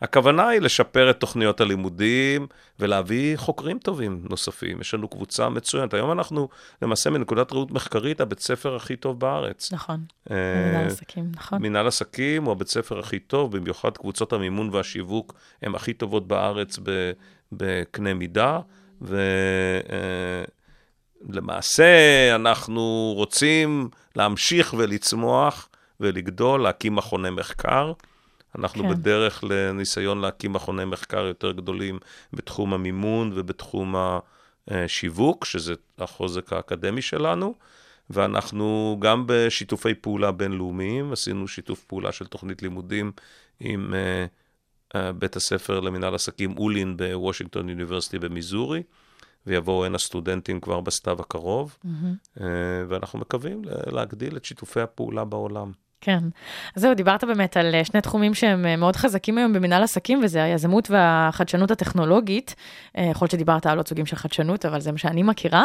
[0.00, 2.46] והכוונה היא לשפר את תוכניות הלימודים
[2.80, 4.80] ולהביא חוקרים טובים נוספים.
[4.80, 5.94] יש לנו קבוצה מצוינת.
[5.94, 6.48] היום אנחנו,
[6.82, 9.72] למעשה, מנקודת ראות מחקרית, הבית ספר הכי טוב בארץ.
[9.72, 10.36] נכון, אה,
[10.70, 11.62] מנהל עסקים, נכון.
[11.62, 16.78] מנהל עסקים הוא הבית ספר הכי טוב, במיוחד קבוצות המימון והשיווק הן הכי טובות בארץ
[17.52, 18.60] בקנה מידה,
[21.28, 25.68] ולמעשה אנחנו רוצים להמשיך ולצמוח
[26.00, 27.92] ולגדול, להקים מכוני מחקר.
[28.58, 28.90] אנחנו כן.
[28.90, 31.98] בדרך לניסיון להקים מכוני מחקר יותר גדולים
[32.32, 33.94] בתחום המימון ובתחום
[34.68, 37.54] השיווק, שזה החוזק האקדמי שלנו.
[38.10, 43.12] ואנחנו גם בשיתופי פעולה בינלאומיים, עשינו שיתוף פעולה של תוכנית לימודים
[43.60, 48.82] עם uh, uh, בית הספר למנהל עסקים אולין בוושינגטון יוניברסיטי במיזורי,
[49.46, 52.40] ויבואו הנה סטודנטים כבר בסתיו הקרוב, uh,
[52.88, 55.72] ואנחנו מקווים להגדיל את שיתופי הפעולה בעולם.
[56.04, 56.18] כן.
[56.76, 60.20] אז זהו, דיברת באמת על אה, שני תחומים שהם אה, מאוד חזקים היום במנהל עסקים,
[60.24, 62.54] וזה היזמות והחדשנות הטכנולוגית.
[62.94, 65.64] יכול להיות שדיברת על עוד סוגים של חדשנות, אבל זה מה שאני מכירה.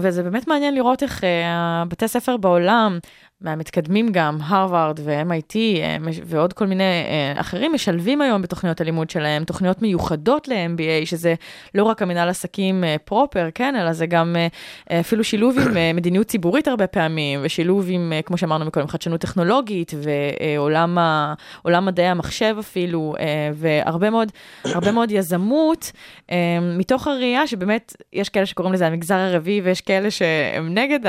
[0.00, 2.98] וזה באמת מעניין לראות איך הבתי ספר בעולם,
[3.40, 9.44] מהמתקדמים גם, הרווארד ו-MIT אה, ועוד כל מיני אה, אחרים, משלבים היום בתוכניות הלימוד שלהם
[9.44, 11.34] תוכניות מיוחדות ל-MBA, שזה
[11.74, 14.46] לא רק המנהל עסקים אה, פרופר, כן, אלא זה גם אה,
[14.90, 18.88] אה, אפילו שילוב עם אה, מדיניות ציבורית הרבה פעמים, ושילוב עם, אה, כמו שאמרנו מקודם,
[18.88, 19.92] חדשנות טכנולוגית,
[20.56, 21.34] ועולם ה-
[21.80, 23.24] מדעי המחשב אפילו, אה,
[23.54, 24.32] והרבה מאוד,
[24.64, 25.92] הרבה מאוד יזמות,
[26.30, 26.36] אה,
[26.78, 31.00] מתוך הראייה שבאמת, יש כאלה שקוראים לזה המגזר הרביעי, ויש כאלה שהם נגד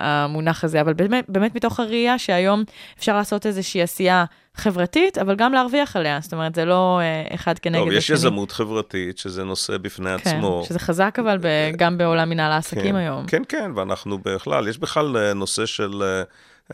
[0.00, 2.64] המונח הזה, אבל באמת, באמת מתוך הראייה שהיום
[2.98, 7.58] אפשר לעשות איזושהי עשייה חברתית, אבל גם להרוויח עליה, זאת אומרת, זה לא אה, אחד
[7.58, 7.98] כנגד טוב, השני.
[7.98, 10.62] יש יזמות חברתית, שזה נושא בפני כן, עצמו.
[10.68, 13.26] שזה חזק אבל ב- גם בעולם מנהל העסקים כן, היום.
[13.26, 16.22] כן, כן, ואנחנו בכלל, יש בכלל אה, נושא של אה,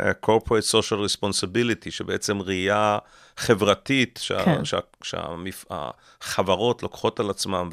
[0.01, 2.99] אה, corporate social responsibility, שבעצם ראייה
[3.37, 4.61] חברתית, כן.
[5.03, 7.69] שהחברות לוקחות על עצמן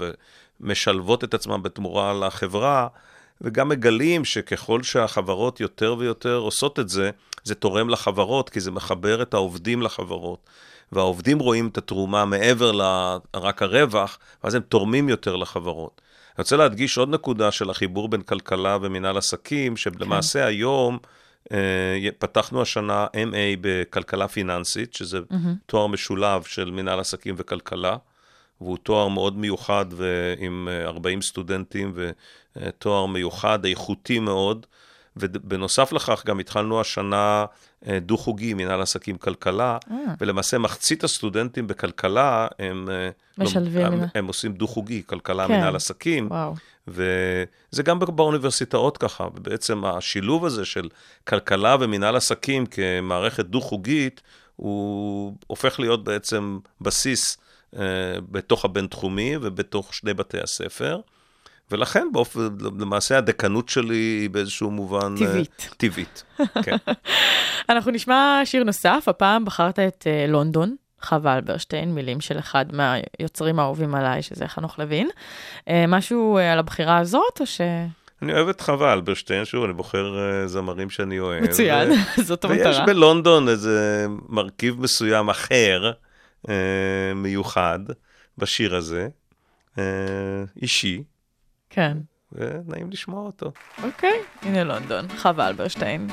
[0.62, 2.88] ומשלבות את עצמן בתמורה לחברה,
[3.42, 7.12] וגם מגלים שככל שהחברות יותר ויותר עושות את זה,
[7.44, 10.50] זה תורם לחברות, כי זה מחבר את העובדים לחברות.
[10.92, 16.02] והעובדים רואים את התרומה מעבר לרק הרווח, ואז הם תורמים יותר לחברות.
[16.40, 20.98] אני רוצה להדגיש עוד נקודה של החיבור בין כלכלה ומנהל עסקים, שלמעשה היום
[21.52, 25.20] אה, פתחנו השנה MA בכלכלה פיננסית, שזה
[25.66, 27.98] תואר משולב של מנהל עסקים וכלכלה,
[28.62, 31.94] והוא תואר מאוד מיוחד ועם אה, 40 סטודנטים
[32.56, 34.66] ותואר מיוחד, איכותי מאוד.
[35.20, 37.46] ובנוסף לכך גם התחלנו השנה
[37.88, 39.98] אה, דו-חוגי, מנהל עסקים כלכלה, אה.
[40.20, 45.54] ולמעשה מחצית הסטודנטים בכלכלה הם, אה, משלבים הם, הם עושים דו-חוגי, כלכלה, כן.
[45.54, 46.56] מנהל עסקים, וואו.
[46.88, 50.90] וזה גם באוניברסיטאות ככה, ובעצם השילוב הזה של
[51.28, 54.22] כלכלה ומנהל עסקים כמערכת דו-חוגית,
[54.56, 57.49] הוא הופך להיות בעצם בסיס אה,
[58.32, 61.00] בתוך הבינתחומי ובתוך שני בתי הספר.
[61.72, 62.48] ולכן באופן,
[62.80, 65.16] למעשה הדקנות שלי היא באיזשהו מובן...
[65.22, 65.70] אה, טבעית.
[65.78, 66.24] טבעית,
[66.66, 66.78] כן.
[67.70, 70.76] אנחנו נשמע שיר נוסף, הפעם בחרת את אה, לונדון.
[71.02, 75.10] חווה אלברשטיין, מילים של אחד מהיוצרים האהובים עליי, שזה חנוך לוין.
[75.68, 77.62] אה, משהו אה, על הבחירה הזאת, או ש...
[78.22, 81.44] אני אוהב את חווה אלברשטיין, שוב, אני בוחר אה, זמרים שאני אוהב.
[81.44, 81.92] מצוין,
[82.28, 82.86] זאת ויש המטרה.
[82.86, 85.92] בלונדון איזה מרכיב מסוים אחר, אה,
[87.16, 87.80] מיוחד,
[88.38, 89.08] בשיר הזה.
[89.78, 91.04] אה, אישי,
[91.70, 91.98] כן.
[92.32, 93.52] ונעים לשמוע אותו.
[93.84, 96.08] אוקיי, הנה לונדון, חווה אלברשטיין.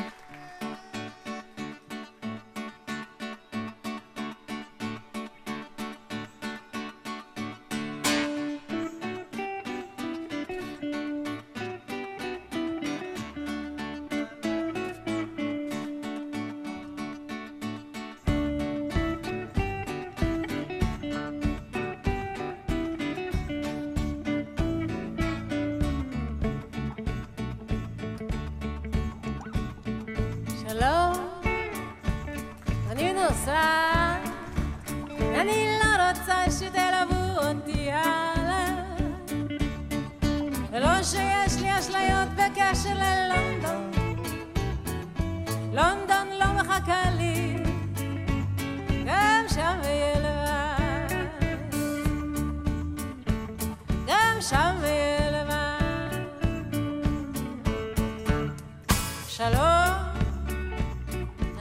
[59.37, 59.93] שלום.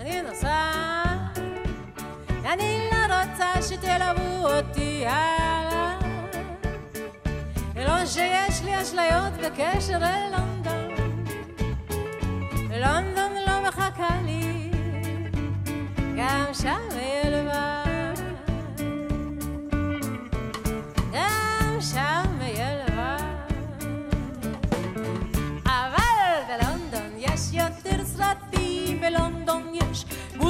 [0.01, 1.39] אני נוסעת,
[2.45, 5.97] אני לא רוצה שתלוו אותי הלאה.
[7.73, 11.25] ולא שיש לי אשליות בקשר ללונדון,
[12.69, 14.71] ולונדון לא מחכה לי,
[16.17, 16.94] גם שם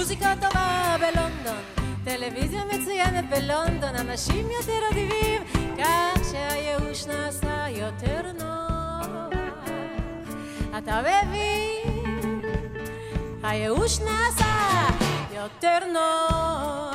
[0.05, 1.63] מוזיקה טובה בלונדון,
[2.03, 5.41] טלוויזיה מצוינת בלונדון, אנשים יותר אדיבים,
[5.77, 9.07] כך שהייאוש נעשה יותר נוח.
[10.77, 12.41] אתה מבין?
[13.43, 14.87] הייאוש נעשה
[15.33, 16.94] יותר נוח.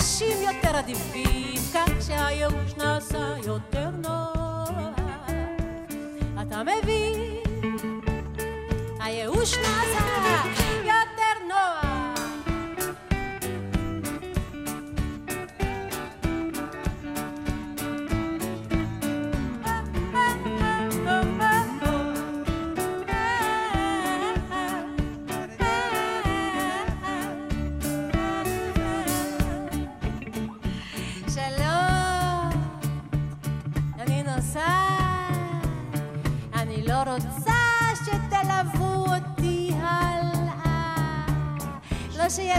[0.00, 4.96] אנשים יותר אדיבים, כך שהייאוש נעשה יותר נוח.
[6.42, 7.20] אתה מבין?
[9.00, 10.15] הייאוש נעשה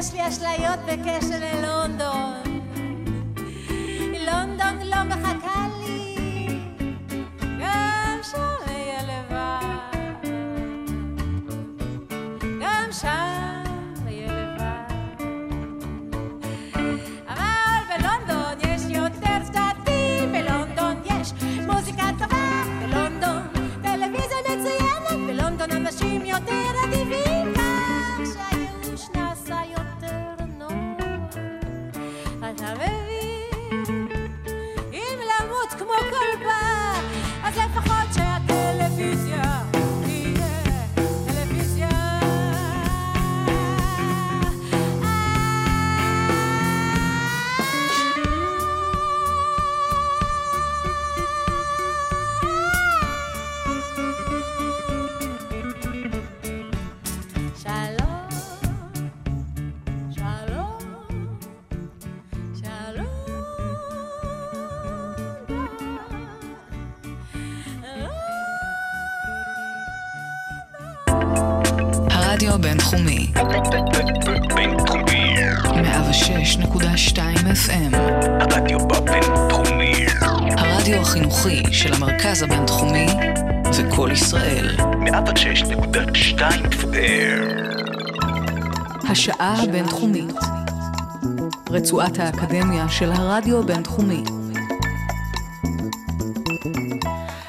[0.01, 2.26] שיש לי אשליות בקשר ללונדון,
[81.47, 83.07] החינוכי של המרכז הבינתחומי
[83.77, 84.75] וקול ישראל.
[84.77, 86.39] 106.2
[86.71, 87.43] FM.
[89.09, 90.35] השעה הבינתחומית,
[91.69, 94.23] רצועת האקדמיה של הרדיו הבינתחומי.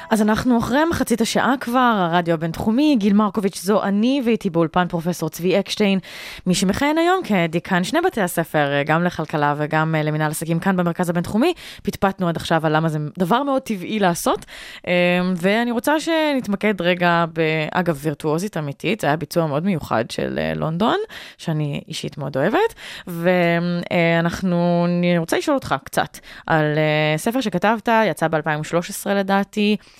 [0.09, 5.29] אז אנחנו אחרי מחצית השעה כבר, הרדיו הבינתחומי, גיל מרקוביץ' זו אני, ואיתי באולפן פרופסור
[5.29, 5.99] צבי אקשטיין,
[6.45, 10.77] מי שמכהן היום כדיקן שני בתי הספר, אה, גם לכלכלה וגם אה, למנהל עסקים כאן
[10.77, 11.53] במרכז הבינתחומי.
[11.83, 14.45] פטפטנו עד עכשיו על למה זה דבר מאוד טבעי לעשות,
[14.87, 14.93] אה,
[15.35, 17.41] ואני רוצה שנתמקד רגע, ב...
[17.71, 20.97] אגב, וירטואוזית אמיתית, זה היה ביצוע מאוד מיוחד של אה, לונדון,
[21.37, 22.73] שאני אישית מאוד אוהבת,
[23.07, 29.98] ואנחנו, אני רוצה לשאול אותך קצת על אה, ספר שכתבת, יצא ב-2013 לדעתי, אמ,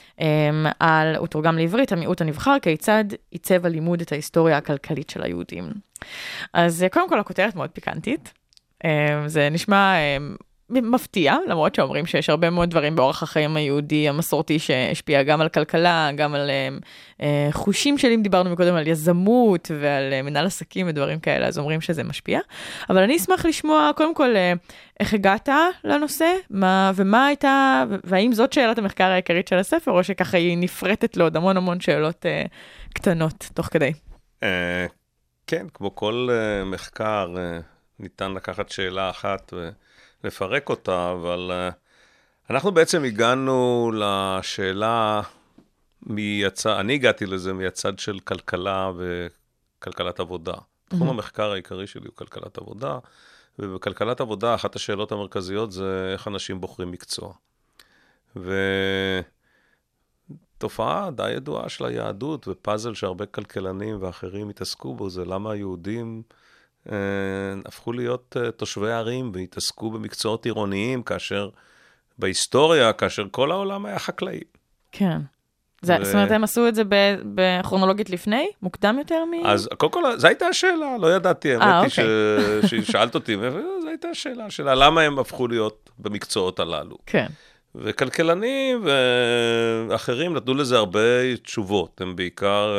[0.80, 5.70] על, הוא תורגם לעברית, המיעוט הנבחר, כיצד עיצב הלימוד את ההיסטוריה הכלכלית של היהודים.
[6.54, 8.34] אז אה, קודם כל הכותרת מאוד פיקנטית.
[8.84, 10.36] אמ, זה נשמע אמ,
[10.70, 16.10] מפתיע, למרות שאומרים שיש הרבה מאוד דברים באורח החיים היהודי המסורתי שהשפיע גם על כלכלה,
[16.16, 16.80] גם על אמ,
[17.22, 21.58] אה, חושים שלי, אם דיברנו מקודם על יזמות ועל אה, מנהל עסקים ודברים כאלה, אז
[21.58, 22.40] אומרים שזה משפיע.
[22.90, 24.54] אבל אני אשמח לשמוע, קודם כל, אה,
[25.00, 25.50] איך הגעת
[25.84, 31.18] לנושא, מה, ומה הייתה, והאם זאת שאלת המחקר העיקרית של הספר, או שככה היא נפרטת
[31.18, 32.44] לעוד המון המון שאלות אה,
[32.94, 33.92] קטנות תוך כדי.
[34.44, 34.86] אה,
[35.48, 37.60] כן, כמו כל אה, מחקר, אה,
[38.00, 39.54] ניתן לקחת שאלה אחת
[40.24, 41.70] ולפרק אותה, אבל אה,
[42.50, 45.22] אנחנו בעצם הגענו לשאלה
[46.02, 50.54] מיצד, אני הגעתי לזה מהצד של כלכלה וכלכלת עבודה.
[50.90, 53.00] תחום המחקר העיקרי שלי הוא כלכלת עבודה,
[53.60, 57.34] ובכלכלת עבודה אחת השאלות המרכזיות זה איך אנשים בוחרים מקצוע.
[60.58, 66.22] ותופעה די ידועה של היהדות, ופאזל שהרבה כלכלנים ואחרים התעסקו בו, זה למה היהודים
[67.66, 71.50] הפכו להיות אה, תושבי ערים והתעסקו במקצועות עירוניים, כאשר
[72.18, 74.40] בהיסטוריה, כאשר כל העולם היה חקלאי.
[74.92, 75.20] כן.
[75.82, 76.84] זה, ו- זאת אומרת, הם עשו את זה
[77.34, 78.48] בכרונולוגית לפני?
[78.62, 79.46] מוקדם יותר מ...
[79.46, 82.70] אז קודם כל, זו הייתה השאלה, לא ידעתי, אה, האמת היא אוקיי.
[82.70, 83.36] ש- ששאלת אותי,
[83.82, 86.98] זו הייתה השאלה, השאלה למה הם הפכו להיות במקצועות הללו.
[87.06, 87.28] כן.
[87.76, 88.86] וכלכלנים
[89.90, 92.02] ואחרים נתנו לזה הרבה תשובות.
[92.02, 92.78] הם בעיקר,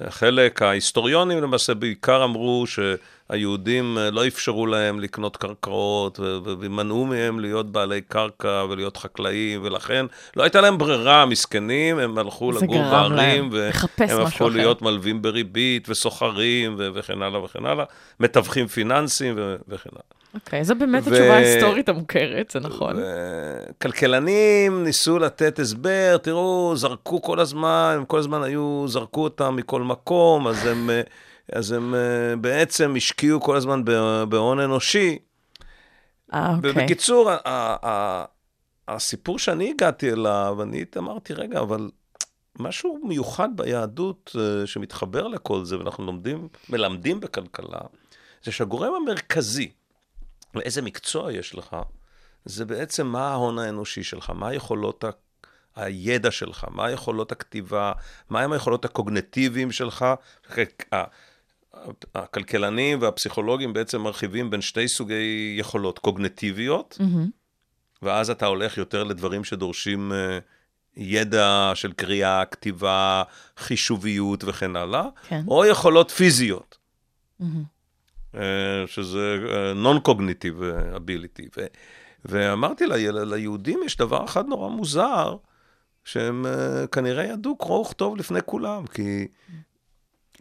[0.00, 2.98] אה, חלק, ההיסטוריונים למעשה בעיקר אמרו שהיהודים
[3.30, 10.06] אה, לא אפשרו להם לקנות קרקעות ומנעו מהם להיות בעלי קרקע ולהיות חקלאים, ולכן
[10.36, 14.48] לא הייתה להם ברירה, מסכנים, הם הלכו לגור בערים, והם הפכו.
[14.48, 17.84] להיות מלווים בריבית וסוחרים וכן הלאה וכן הלאה,
[18.20, 19.34] מתווכים פיננסיים
[19.68, 20.02] וכן הלאה.
[20.34, 22.96] אוקיי, זו באמת ו- התשובה ההיסטורית המוכרת, זה נכון.
[23.82, 29.82] כלכלנים ניסו לתת הסבר, תראו, זרקו כל הזמן, הם כל הזמן היו, זרקו אותם מכל
[29.82, 31.00] מקום, אז הם, אה,
[31.52, 33.84] אז הם אה, בעצם השקיעו כל הזמן
[34.28, 35.18] בהון אנושי.
[36.34, 36.72] אה, אוקיי.
[36.72, 38.24] בקיצור, ה- ה- ה-
[38.88, 41.90] הסיפור שאני הגעתי אליו, אני אמרתי, רגע, אבל
[42.58, 47.80] משהו מיוחד ביהדות אה, שמתחבר לכל זה, ואנחנו לומדים, מלמדים בכלכלה,
[48.44, 49.72] זה שהגורם המרכזי
[50.54, 51.76] לאיזה מקצוע יש לך,
[52.44, 55.10] זה בעצם מה ההון האנושי שלך, מה היכולות ה...
[55.76, 57.92] הידע שלך, מה היכולות הכתיבה,
[58.30, 60.06] מהם היכולות הקוגנטיביים שלך.
[62.14, 67.30] הכלכלנים והפסיכולוגים בעצם מרחיבים בין שתי סוגי יכולות, קוגנטיביות, מהמם.
[68.02, 70.38] ואז אתה הולך יותר לדברים שדורשים אה,
[70.96, 73.22] ידע של קריאה, כתיבה,
[73.56, 75.44] חישוביות וכן הלאה, כן.
[75.48, 76.78] או יכולות פיזיות.
[78.34, 79.36] אה, שזה
[79.82, 81.48] non-cognitive אה, ability.
[81.56, 81.66] ו-
[82.24, 85.36] ואמרתי לה, ליהודים יש דבר אחד נורא מוזר,
[86.04, 89.26] שהם אה, כנראה ידעו קרוא וכתוב לפני כולם, כי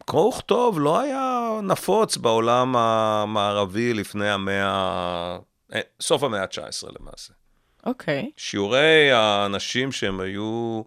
[0.06, 5.38] קרוא וכתוב לא היה נפוץ בעולם המערבי לפני המאה,
[5.74, 7.34] אה, סוף המאה ה-19 למעשה.
[7.86, 8.32] אוקיי.
[8.38, 10.82] שיעורי האנשים שהם היו,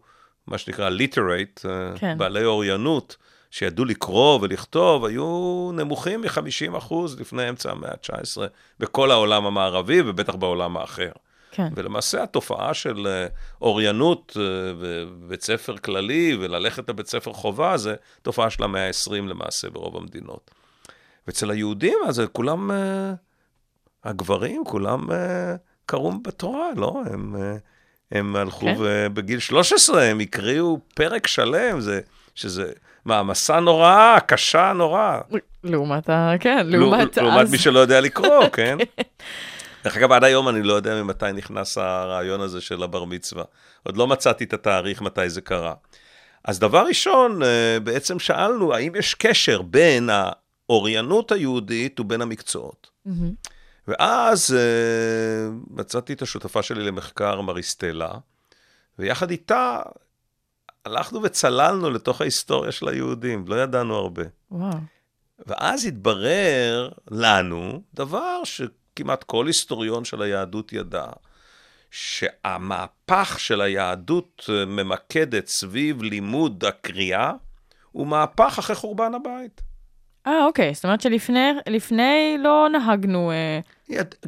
[0.47, 1.61] מה שנקרא literate,
[1.97, 2.19] כן.
[2.19, 3.17] בעלי אוריינות,
[3.51, 8.41] שידעו לקרוא ולכתוב, היו נמוכים מ-50% לפני אמצע המאה ה-19
[8.81, 11.11] בכל העולם המערבי ובטח בעולם האחר.
[11.57, 11.69] כן.
[11.77, 13.27] ולמעשה התופעה של אה,
[13.61, 14.43] אוריינות אה,
[14.81, 20.51] בבית ספר כללי וללכת לבית ספר חובה, זה תופעה של המאה ה-20 למעשה ברוב המדינות.
[21.27, 23.13] ואצל היהודים, אז כולם, אה,
[24.05, 25.55] הגברים, כולם אה,
[25.87, 27.03] קראו בתורה, לא?
[27.11, 27.57] הם, אה,
[28.13, 28.75] הם הלכו, כן.
[28.79, 32.01] ובגיל 13 הם הקריאו פרק שלם, זה,
[32.35, 32.73] שזה
[33.05, 35.19] מעמסה נוראה, קשה נורא.
[35.65, 36.33] לעומת ה...
[36.41, 37.51] כן, לעומת לעומת אז.
[37.51, 38.77] מי שלא יודע לקרוא, כן?
[39.87, 43.45] דרך אגב, עד היום אני לא יודע ממתי נכנס הרעיון הזה של הבר מצווה.
[43.83, 45.75] עוד לא מצאתי את התאריך מתי זה קרה.
[46.45, 52.91] אז דבר ראשון, אה, בעצם שאלנו, האם יש קשר בין האוריינות היהודית ובין המקצועות?
[53.05, 53.35] מהמם.
[53.89, 58.13] ואז אה, מצאתי את השותפה שלי למחקר, מריסטלה,
[58.99, 59.81] ויחד איתה
[60.85, 64.25] הלכנו וצללנו לתוך ההיסטוריה של היהודים, לא ידענו הרבה.
[64.51, 64.79] וואו.
[65.47, 68.45] ואז התברר לנו דבר
[68.97, 71.07] שכמעט כל היסטוריון של היהדות ידע,
[71.91, 77.33] שהמהפך של היהדות אה, ממקדת סביב לימוד הקריאה,
[77.93, 79.61] הוא מהפך אחרי חורבן הבית.
[80.27, 83.31] אה, אוקיי, זאת אומרת שלפני לפני לא נהגנו...
[83.31, 83.61] אה,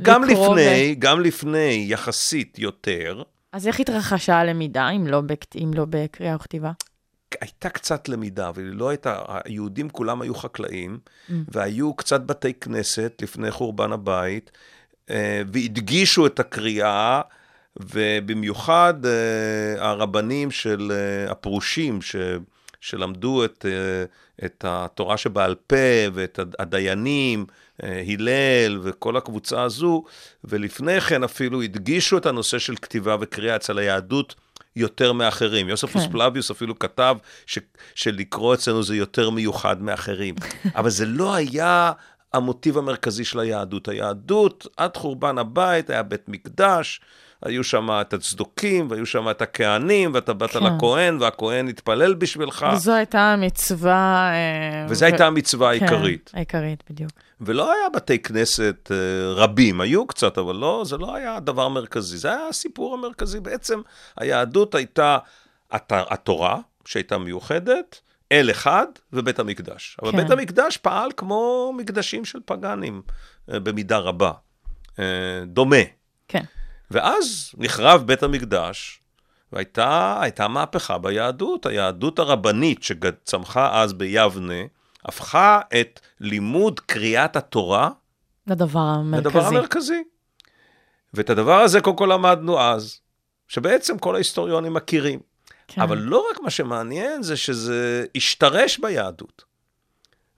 [0.03, 5.57] גם לקרוא לפני, גם לפני יחסית יותר, אז איך התרחשה הלמידה, אם לא, בכת...
[5.57, 6.73] אם לא בקריאה וכתיבה?
[7.41, 11.32] הייתה קצת למידה, אבל היא לא הייתה, היהודים כולם היו חקלאים, Mm.
[11.49, 14.51] והיו קצת בתי כנסת לפני חורבן הבית,
[15.11, 17.20] אה, והדגישו את הקריאה,
[17.76, 22.16] ובמיוחד אה, הרבנים של אה, הפרושים, ש,
[22.80, 23.66] שלמדו את,
[24.45, 25.76] את התורה שבעל פה,
[26.12, 27.47] ואת הדיינים,
[27.82, 30.05] הלל וכל הקבוצה הזו,
[30.45, 34.34] ולפני כן אפילו הדגישו את הנושא של כתיבה וקריאה אצל היהדות.
[34.79, 35.68] יותר מאחרים.
[35.68, 36.12] יוספוס כן.
[36.12, 37.16] פלביוס אפילו כתב
[37.47, 37.59] ש,
[37.95, 40.35] שלקרוא אצלנו זה יותר מיוחד מאחרים.
[40.76, 41.93] אבל זה לא היה
[42.33, 43.89] המוטיב המרכזי של היהדות.
[43.89, 47.01] היהדות, עד חורבן הבית, היה בית מקדש,
[47.43, 50.59] היו שם את הצדוקים, והיו שם את הכהנים, ואתה באת כן.
[50.64, 54.30] לכהן, והכהן התפלל בשבילך, וזו הייתה המצווה...
[54.32, 56.28] אה, וזו הייתה המצווה העיקרית.
[56.32, 57.11] כן, העיקרית, בדיוק.
[57.41, 62.16] ולא היה בתי כנסת אה, רבים, היו קצת, אבל לא, זה לא היה דבר מרכזי.
[62.18, 63.41] זה היה הסיפור המרכזי.
[63.41, 63.80] בעצם
[64.16, 65.18] היהדות הייתה
[65.70, 68.01] הת- התורה, שהייתה מיוחדת,
[68.32, 69.97] אל אחד ובית המקדש.
[70.03, 70.16] אבל כן.
[70.16, 73.03] בית המקדש פעל כמו מקדשים של פגאנים,
[73.53, 74.32] אה, במידה רבה.
[75.47, 75.76] דומה.
[76.28, 76.45] כן.
[76.91, 79.01] ואז נחרב בית המקדש,
[79.53, 81.66] והייתה הייתה מהפכה ביהדות.
[81.66, 84.62] היהדות הרבנית שצמחה אז ביבנה,
[85.05, 87.91] הפכה את לימוד קריאת התורה
[88.47, 89.28] לדבר המרכזי.
[89.28, 90.03] לדבר המרכזי.
[91.14, 93.01] ואת הדבר הזה קודם כל למדנו אז,
[93.49, 95.20] שבעצם כל ההיסטוריונים מכירים.
[95.68, 95.80] כן.
[95.80, 99.45] אבל לא רק מה שמעניין זה שזה השתרש ביהדות.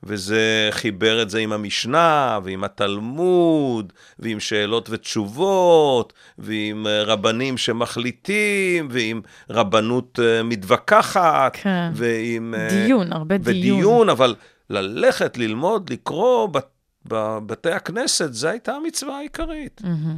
[0.02, 8.88] וזה חיבר את זה עם המשנה, ועם התלמוד, ועם שאלות ותשובות, ועם אה, רבנים שמחליטים,
[8.90, 9.20] ועם
[9.50, 11.90] רבנות אה, מתווכחת, כן.
[11.94, 12.54] ועם...
[12.58, 13.56] אה, דיון, הרבה דיון.
[13.56, 14.34] ודיון, אבל
[14.70, 16.48] ללכת, ללמוד, לקרוא
[17.06, 19.80] בבתי הכנסת, זו הייתה המצווה העיקרית.
[19.84, 20.16] מהמם.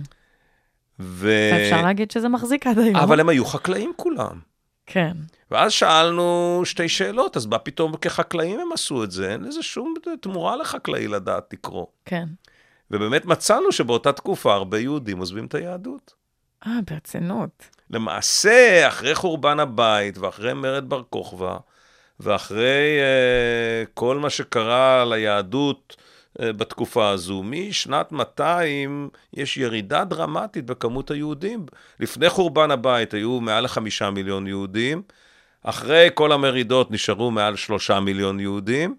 [1.00, 1.30] ו...
[1.64, 2.96] אפשר להגיד שזה מחזיק עד היום.
[2.96, 4.51] אבל הם היו חקלאים כולם.
[4.92, 5.16] כן.
[5.50, 9.32] ואז שאלנו שתי שאלות, אז מה פתאום כחקלאים הם עשו את זה?
[9.32, 11.86] אין לזה שום תמורה לחקלאי לדעת לקרוא.
[12.04, 12.28] כן.
[12.90, 16.14] ובאמת מצאנו שבאותה תקופה הרבה יהודים עוזבים את היהדות.
[16.66, 17.68] אה, ברצינות.
[17.90, 21.56] למעשה, אחרי חורבן הבית ואחרי מרד בר כוכבא,
[22.20, 25.96] ואחרי uh, כל מה שקרה ליהדות
[26.40, 31.66] בתקופה הזו, משנת 200 יש ירידה דרמטית בכמות היהודים.
[32.00, 35.02] לפני חורבן הבית היו מעל לחמישה מיליון יהודים,
[35.64, 38.94] אחרי כל המרידות נשארו מעל שלושה מיליון יהודים,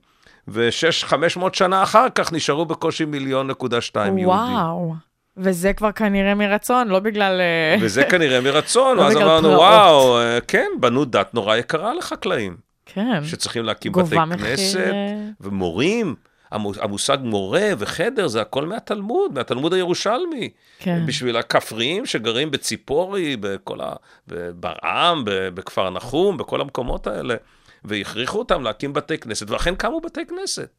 [0.48, 4.40] ושש, חמש מאות שנה אחר כך נשארו בקושי מיליון נקודה שתיים יהודים.
[4.40, 4.94] וואו.
[5.38, 7.42] וזה כבר כנראה מרצון, לא בגלל...
[7.42, 9.50] אה, וזה כנראה מרצון, לא ואז אמרנו.
[9.50, 13.24] וואו, אה, כן, בנו דת נורא יקרה לחקלאים, כן.
[13.24, 16.16] שצריכים להקים בתי מחיר, כנסת אה, ומורים.
[16.54, 20.50] המו- המושג מורה וחדר זה הכל מהתלמוד, מהתלמוד הירושלמי.
[20.80, 21.06] כן.
[21.06, 23.94] בשביל הכפריים שגרים בציפורי, בכל ה...
[24.28, 27.36] בברעם, בכפר נחום, בכל המקומות האלה,
[27.84, 30.70] והכריחו אותם להקים בתי כנסת, ואכן קמו בתי כנסת.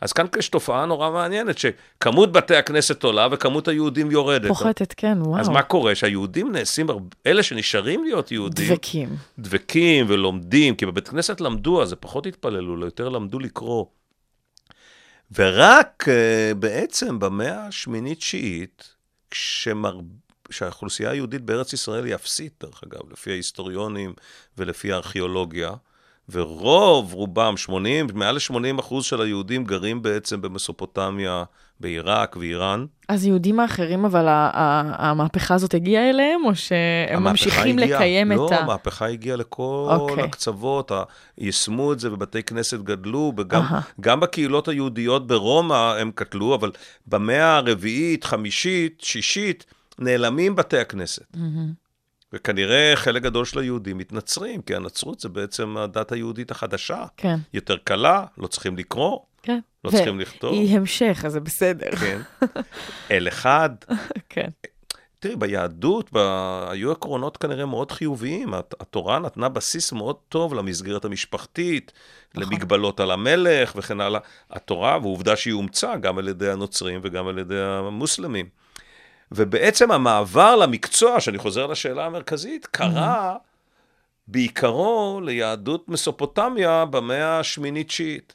[0.00, 4.48] אז כאן יש תופעה נורא מעניינת, שכמות בתי הכנסת עולה וכמות היהודים יורדת.
[4.48, 5.40] פוחתת, כן, וואו.
[5.40, 5.94] אז מה קורה?
[5.94, 6.86] שהיהודים נעשים,
[7.26, 9.08] אלה שנשארים להיות יהודים, דבקים.
[9.38, 13.84] דבקים ולומדים, כי בבית כנסת למדו, אז זה פחות התפללו, לא יותר למדו לקרוא.
[15.34, 18.94] ורק uh, בעצם במאה השמינית-תשיעית,
[19.30, 20.00] כשמר...
[20.50, 24.14] שהאוכלוסייה היהודית בארץ ישראל היא אפסית, דרך אגב, לפי ההיסטוריונים
[24.58, 25.70] ולפי הארכיאולוגיה,
[26.28, 31.44] ורוב רובם, 80, מעל ל-80 אחוז של היהודים גרים בעצם במסופוטמיה,
[31.82, 32.84] בעיראק ואיראן.
[33.08, 38.52] אז יהודים האחרים, אבל המהפכה הזאת הגיעה אליהם, או שהם ממשיכים הגיעה- לקיים לא, את
[38.52, 38.58] ה...
[38.58, 40.24] המהפכה הגיעה לכל אוקיי.
[40.24, 40.92] הקצוות,
[41.38, 43.62] יישמו את זה ובתי כנסת גדלו, וגם.
[44.00, 46.70] גם בקהילות היהודיות ברומא הם קטלו, אבל
[47.06, 49.64] במאה הרביעית, חמישית, שישית,
[49.98, 51.36] נעלמים בתי הכנסת.
[52.32, 57.04] וכנראה חלק גדול של היהודים מתנצרים, כי הנצרות זה בעצם הדת היהודית החדשה.
[57.16, 59.58] כן, יותר קלה, לא צריכים לקרוא, כן.
[59.84, 60.52] לא ו- צריכים לכתוב.
[60.52, 61.90] היא המשך, אז זה בסדר.
[61.96, 62.20] כן.
[63.10, 63.70] אל אחד,
[64.28, 64.48] כן.
[65.18, 66.18] תראי, ביהדות ב...
[66.70, 68.54] היו עקרונות כנראה מאוד חיוביים.
[68.54, 71.92] הת- התורה נתנה בסיס מאוד טוב למסגרת המשפחתית,
[72.34, 72.42] נכון.
[72.52, 74.20] למגבלות על המלך וכן הלאה.
[74.50, 78.46] התורה, ועובדה שהיא אומצה גם על ידי הנוצרים וגם על ידי המוסלמים.
[79.32, 83.36] ובעצם המעבר למקצוע, שאני חוזר לשאלה המרכזית, קרה
[84.28, 88.34] בעיקרו ליהדות מסופוטמיה במאה השמינית-תשיעית.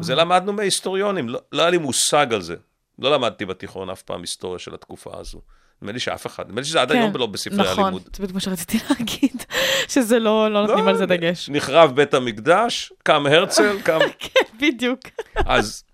[0.00, 2.56] זה למדנו מההיסטוריונים, לא, לא היה לי מושג על זה.
[2.98, 5.40] לא למדתי בתיכון אף פעם היסטוריה של התקופה הזו.
[5.82, 8.02] נדמה לי שאף אחד, נדמה לי שזה עד היום לא בספרי נכון, הלימוד.
[8.02, 9.44] זה בדיוק מה שרציתי להגיד,
[9.88, 11.48] שזה לא, לא נותנים על זה דגש.
[11.48, 13.98] נחרב בית המקדש, קם הרצל, קם...
[14.18, 15.00] כן, בדיוק.
[15.36, 15.84] אז,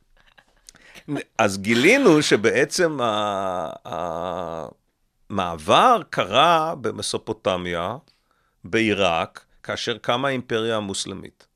[1.38, 2.98] אז גילינו שבעצם
[5.30, 7.96] המעבר קרה במסופוטמיה,
[8.64, 11.46] בעיראק, כאשר קמה האימפריה המוסלמית.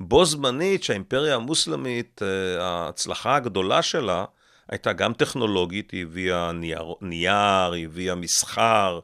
[0.00, 4.24] בו זמנית שהאימפריה המוסלמית, אה, ההצלחה הגדולה שלה
[4.68, 9.00] הייתה גם טכנולוגית, היא הביאה נייר, נייר היא הביאה מסחר,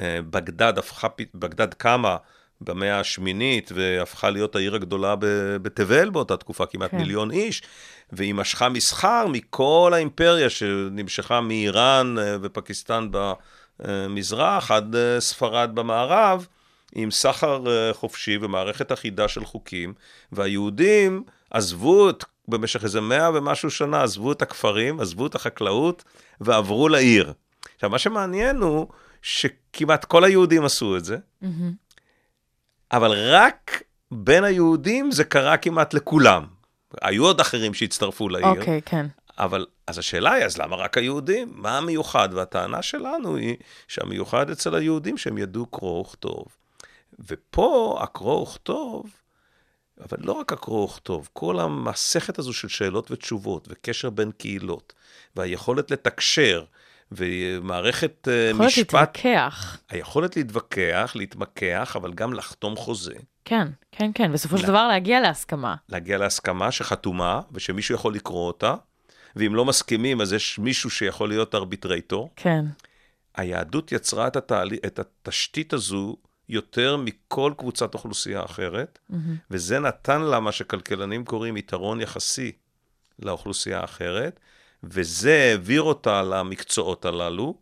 [0.00, 2.16] אה, בגדד הפכה, בגדד קמה
[2.60, 5.14] במאה השמינית והפכה להיות העיר הגדולה
[5.62, 6.96] בתבל באותה תקופה, כמעט כן.
[6.96, 7.62] מיליון איש,
[8.12, 13.08] והיא משכה מסחר מכל האימפריה שנמשכה מאיראן אה, ופקיסטן
[13.80, 16.46] במזרח עד ספרד במערב.
[16.94, 19.94] עם סחר אה, חופשי ומערכת אחידה של חוקים,
[20.32, 26.04] והיהודים עזבו את, במשך איזה מאה ומשהו שנה, עזבו את הכפרים, עזבו את החקלאות
[26.40, 27.32] ועברו לעיר.
[27.74, 28.86] עכשיו, מה שמעניין הוא
[29.22, 31.16] שכמעט כל היהודים עשו את זה,
[32.92, 36.46] אבל רק בין היהודים זה קרה כמעט לכולם.
[37.02, 39.06] היו עוד אחרים שהצטרפו לעיר, אוקיי, כן.
[39.38, 41.52] אבל, אז השאלה היא, אז למה רק היהודים?
[41.54, 42.28] מה המיוחד?
[42.32, 43.56] והטענה שלנו היא
[43.88, 46.44] שהמיוחד אצל היהודים שהם ידעו קרוא וכתוב.
[47.26, 49.12] ופה הקרוא וכתוב,
[50.00, 54.92] אבל לא רק הקרוא וכתוב, כל המסכת הזו של שאלות ותשובות, וקשר בין קהילות,
[55.36, 56.64] והיכולת לתקשר,
[57.12, 59.80] ומערכת אה, יכולת משפט, להתווכח.
[59.88, 63.14] היכולת להתווכח, להתמקח, אבל גם לחתום חוזה.
[63.44, 64.32] כן, כן, כן.
[64.32, 64.68] בסופו של לא.
[64.68, 65.74] דבר להגיע להסכמה.
[65.88, 68.74] להגיע להסכמה שחתומה, ושמישהו יכול לקרוא אותה,
[69.36, 72.30] ואם לא מסכימים, אז יש מישהו שיכול להיות ארביטרייטור.
[72.36, 72.64] כן.
[73.34, 74.76] היהדות יצרה את, התעלי...
[74.86, 76.16] את התשתית הזו
[76.48, 78.98] יותר מכל קבוצת אוכלוסייה אחרת,
[79.50, 82.52] וזה נתן לה מה שכלכלנים קוראים יתרון יחסי
[83.18, 84.40] לאוכלוסייה האחרת,
[84.84, 87.54] וזה העביר אותה למקצועות הללו.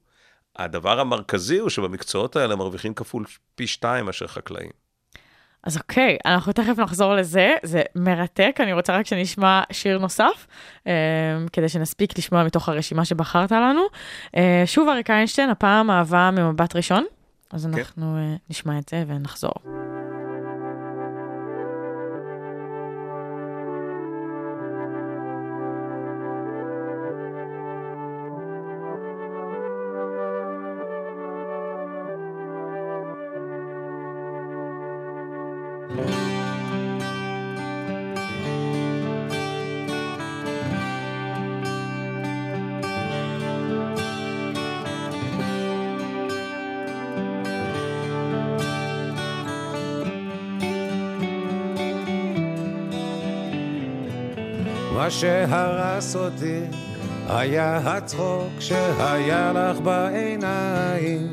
[0.56, 3.24] הדבר המרכזי הוא שבמקצועות האלה מרוויחים כפול
[3.54, 4.70] פי שתיים מאשר חקלאים.
[5.66, 10.46] אז אוקיי, אנחנו תכף נחזור לזה, זה מרתק, אני רוצה רק שנשמע שיר נוסף,
[10.86, 10.92] אה,
[11.52, 13.82] כדי שנספיק לשמוע מתוך הרשימה שבחרת לנו.
[14.36, 17.04] אה, שוב אריק איינשטיין, הפעם אהבה ממבט ראשון,
[17.50, 19.75] אז אנחנו אה, נשמע את זה ונחזור.
[55.20, 56.60] שהרס אותי
[57.28, 61.32] היה הצחוק שהיה לך בעיניים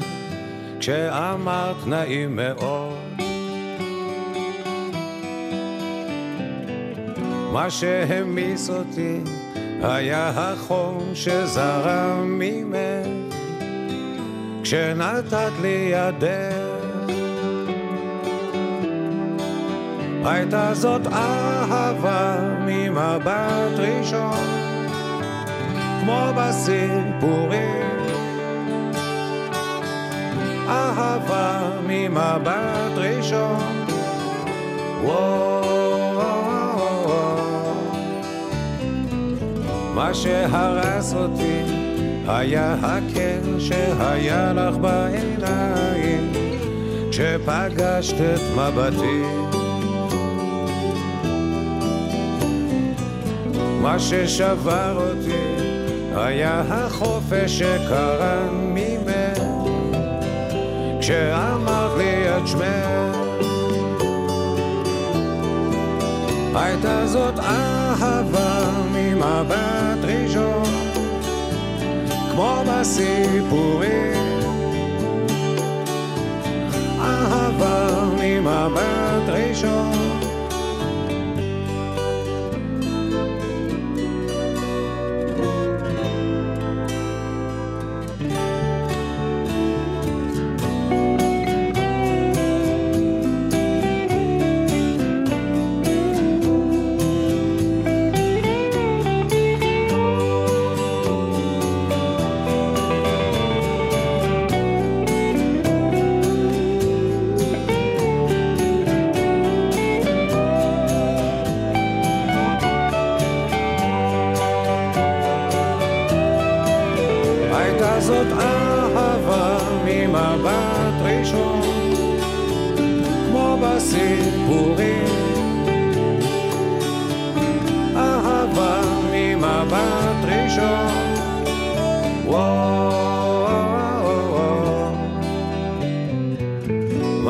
[0.80, 2.98] כשאמרת נעים מאוד.
[7.52, 9.20] מה שהמיס אותי
[9.82, 13.36] היה החום שזרם ממך
[14.64, 16.63] כשנתת לי ידך
[20.26, 24.48] הייתה זאת אהבה ממבט ראשון,
[26.02, 27.84] כמו בסיפורים.
[30.68, 33.86] אהבה ממבט ראשון,
[35.04, 35.44] וואו.
[39.96, 41.62] מה שהרס אותי
[42.28, 46.32] היה הקר שהיה לך בעיניים
[47.12, 49.43] כשפגשת את מבטי.
[53.84, 55.64] מה ששבר אותי
[56.16, 59.44] היה החופש שקרן ממך.
[61.00, 63.18] כשאמרת לי את שמך
[66.56, 70.64] הייתה זאת אהבה ממבט ראשון
[72.32, 74.14] כמו בסיפורים.
[77.00, 80.03] אהבה ממבט ראשון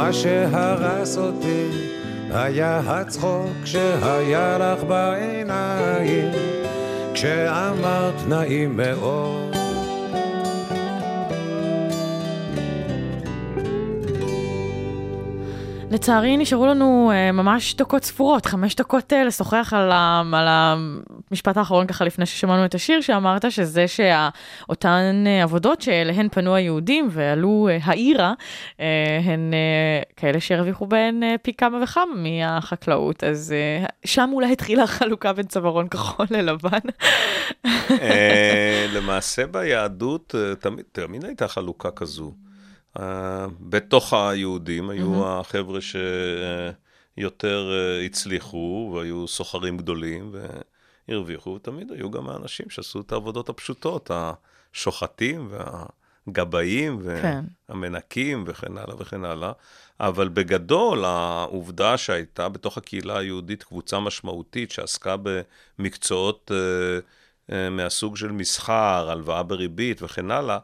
[0.04, 1.68] מה שהרס אותי
[2.32, 6.32] היה הצחוק שהיה לך בעיניים.
[7.14, 9.53] כשאמרת נעים מאוד
[15.94, 21.58] לצערי נשארו לנו uh, ממש דקות ספורות, חמש דקות uh, לשוחח על, ה, על המשפט
[21.58, 27.70] האחרון ככה לפני ששמענו את השיר שאמרת, שזה שאותן uh, עבודות שאליהן פנו היהודים ועלו
[27.70, 28.34] uh, העירה,
[28.78, 28.82] uh,
[29.24, 34.84] הן uh, כאלה שהרוויחו בהן uh, פי כמה וכמה מהחקלאות, אז uh, שם אולי התחילה
[34.84, 36.80] החלוקה בין צווארון כחול ללבן.
[37.92, 42.32] אה, למעשה ביהדות אה, תמיד, תמיד הייתה חלוקה כזו.
[43.00, 50.36] אה, בתוך היהודים היו החבר'ה שיותר אה, הצליחו והיו סוחרים גדולים
[51.08, 54.12] והרוויחו, ותמיד היו גם האנשים שעשו את העבודות הפשוטות,
[54.74, 55.50] השוחטים
[56.28, 57.44] והגבאים כן.
[57.70, 59.52] והמנקים וכן הלאה וכן הלאה.
[60.00, 65.16] אבל בגדול, העובדה שהייתה בתוך הקהילה היהודית קבוצה משמעותית שעסקה
[65.80, 66.52] במקצועות
[67.52, 70.58] אה, מהסוג של מסחר, הלוואה בריבית וכן הלאה,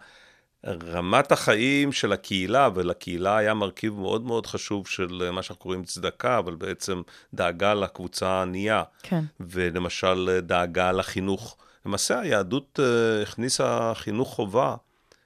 [0.66, 5.84] רמת החיים של הקהילה, ולקהילה היה מרכיב מאוד מאוד חשוב של אה, מה שאנחנו קוראים
[5.84, 7.02] צדקה, אבל בעצם
[7.34, 9.24] דאגה לקבוצה הענייה, כן.
[9.40, 11.58] ולמשל אה, דאגה לחינוך.
[11.86, 14.76] למעשה היהדות אה, הכניסה חינוך חובה,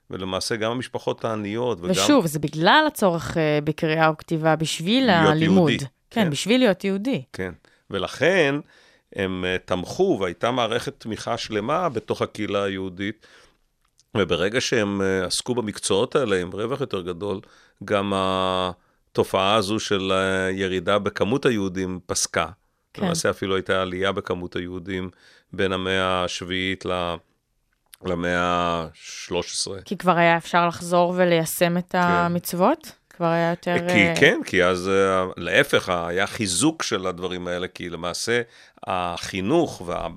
[0.09, 1.91] ולמעשה גם המשפחות העניות, וגם...
[1.91, 5.69] ושוב, זה בגלל הצורך אה, בקריאה וכתיבה בשביל להיות הלימוד.
[5.69, 6.29] יהודי, כן, כן.
[6.29, 7.23] בשביל להיות יהודי.
[7.33, 7.51] כן,
[7.89, 8.55] ולכן
[9.15, 13.25] הם תמכו, והייתה מערכת תמיכה שלמה בתוך הקהילה היהודית,
[14.17, 17.39] וברגע שהם אה, עסקו במקצועות האלה עם רווח יותר גדול,
[17.85, 22.45] גם התופעה הזו של אה, ירידה בכמות היהודים פסקה.
[22.45, 22.51] כן.
[22.93, 23.05] כן.
[23.05, 25.09] למעשה אפילו הייתה עלייה בכמות היהודים
[25.53, 27.15] בין המאה השביעית ל-
[28.05, 29.81] למאה ה-13.
[29.85, 32.91] כי כבר היה אפשר לחזור וליישם את המצוות?
[33.09, 33.75] כבר היה יותר...
[33.89, 34.89] כי אה, כן, כי אז
[35.37, 38.41] להפך, היה חיזוק של הדברים האלה, כי למעשה
[38.87, 40.07] החינוך וה...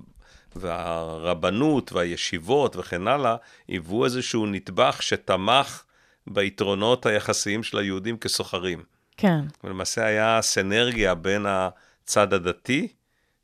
[0.61, 3.37] והרבנות והישיבות וכן הלאה,
[3.69, 5.83] היוו איזשהו נדבך שתמך
[6.27, 8.83] ביתרונות היחסיים של היהודים כסוחרים.
[9.17, 12.89] כן, ולמעשה היה סנרגיה בין הצד הדתי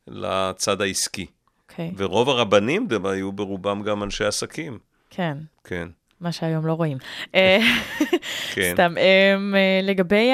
[0.06, 1.26] לצד העסקי.
[1.70, 4.78] אוקיי, ורוב הרבנים הם היו ברובם גם אנשי עסקים.
[5.10, 5.38] כן.
[5.64, 5.88] כן,
[6.22, 6.98] מה שהיום לא רואים.
[7.34, 7.58] אה,
[8.54, 8.70] כן.
[8.72, 10.30] סתם, אמ, אה, לגבי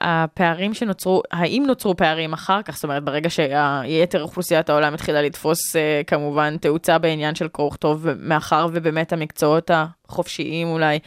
[0.00, 2.74] הפערים שנוצרו, האם נוצרו פערים אחר כך?
[2.74, 8.06] זאת אומרת, ברגע שיתר אוכלוסיית העולם התחילה לתפוס אה, כמובן תאוצה בעניין של קרוא וכתוב,
[8.18, 10.98] מאחר ובאמת המקצועות החופשיים אולי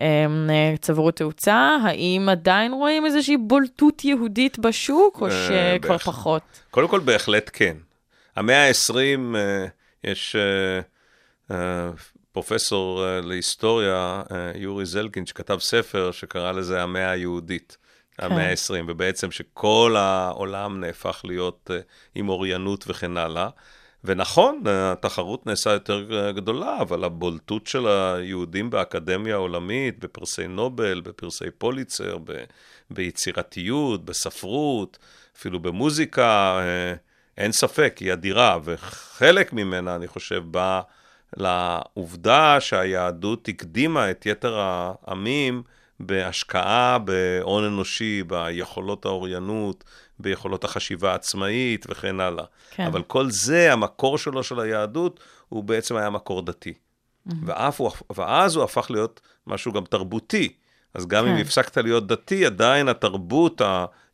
[0.00, 5.98] אמ, צברו תאוצה, האם עדיין רואים איזושהי בולטות יהודית בשוק, או שכבר.
[5.98, 6.42] פחות?
[6.70, 7.76] קודם כל, בהחלט כן.
[8.36, 9.66] המאה ה-20, אה,
[10.04, 10.36] יש
[12.34, 17.76] פרופסור אה, להיסטוריה, אה, יורי זלקין, שכתב ספר שקרא לזה המאה היהודית.
[18.18, 21.80] המאה ה-20, ובעצם שכל העולם נהפך להיות אה,
[22.14, 23.48] עם אוריינות וכן הלאה.
[24.04, 32.18] ונכון, התחרות נעשה יותר גדולה, אבל הבולטות של היהודים באקדמיה העולמית, בפרסי נובל, בפרסי פוליצר,
[32.24, 32.44] ב-
[32.90, 34.98] ביצירתיות, בספרות,
[35.36, 36.60] אפילו במוזיקה,
[37.38, 40.80] אין ספק, היא אדירה, וחלק ממנה, אני חושב, בא
[41.36, 45.62] לעובדה שהיהדות הקדימה את יתר העמים
[46.00, 49.84] בהשקעה בהון אנושי, ביכולות האוריינות,
[50.18, 52.44] ביכולות החשיבה העצמאית וכן הלאה.
[52.70, 52.86] כן.
[52.86, 56.74] אבל כל זה, המקור שלו של היהדות, הוא בעצם היה מקור דתי.
[57.46, 60.52] ואף הוא, ואז הוא הפך להיות משהו גם תרבותי.
[60.94, 61.40] אז גם אם כן.
[61.40, 63.60] הפסקת להיות דתי, עדיין התרבות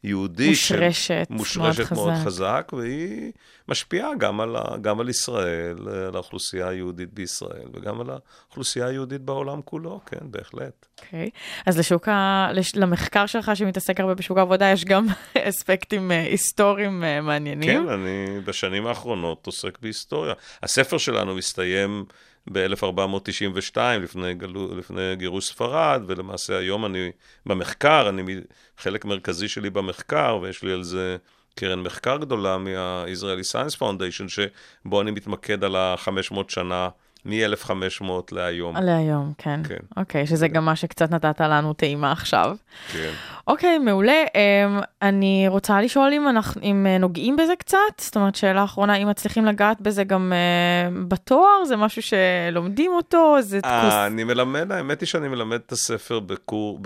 [0.03, 0.57] היהודית...
[0.57, 2.25] של- מושרשת מאוד מושרשת מאוד חזק.
[2.27, 3.33] חזק, והיא
[3.69, 5.77] משפיעה גם על, ה- גם על ישראל,
[6.07, 10.87] על האוכלוסייה היהודית בישראל, וגם על האוכלוסייה היהודית בעולם כולו, כן, בהחלט.
[11.01, 11.31] אוקיי.
[11.67, 12.49] אז לשוק ה...
[12.55, 12.77] לש...
[12.77, 15.07] למחקר שלך שמתעסק הרבה בשוק העבודה, יש גם
[15.49, 17.83] אספקטים אה, היסטוריים אה, מעניינים.
[17.83, 20.35] כן, אני בשנים האחרונות עוסק בהיסטוריה.
[20.63, 22.05] הספר שלנו מסתיים
[22.53, 27.11] ב-1492, לפני, גלו, לפני גירוש ספרד, ולמעשה היום אני
[27.47, 28.41] במחקר, אני
[28.79, 31.17] חלק מרכזי שלי במחקר, ויש לי על זה
[31.55, 36.89] קרן מחקר גדולה מה-Israeli Science Foundation, שבו אני מתמקד על ה-500 שנה,
[37.25, 38.77] מ-1500 להיום.
[38.77, 39.61] עלי היום, כן.
[39.69, 39.77] כן.
[39.97, 42.57] אוקיי, שזה גם מה שקצת נתת לנו טעימה עכשיו.
[42.93, 43.11] כן.
[43.47, 44.25] אוקיי, מעולה.
[44.35, 48.97] אמ, אני רוצה לשאול אם אנחנו אם אה, נוגעים בזה קצת, זאת אומרת, שאלה אחרונה,
[48.97, 53.61] אם מצליחים לגעת בזה גם אה, בתואר, זה משהו שלומדים אותו, זה.
[53.65, 56.79] אה, אני מלמד, האמת היא שאני מלמד את הספר בקור,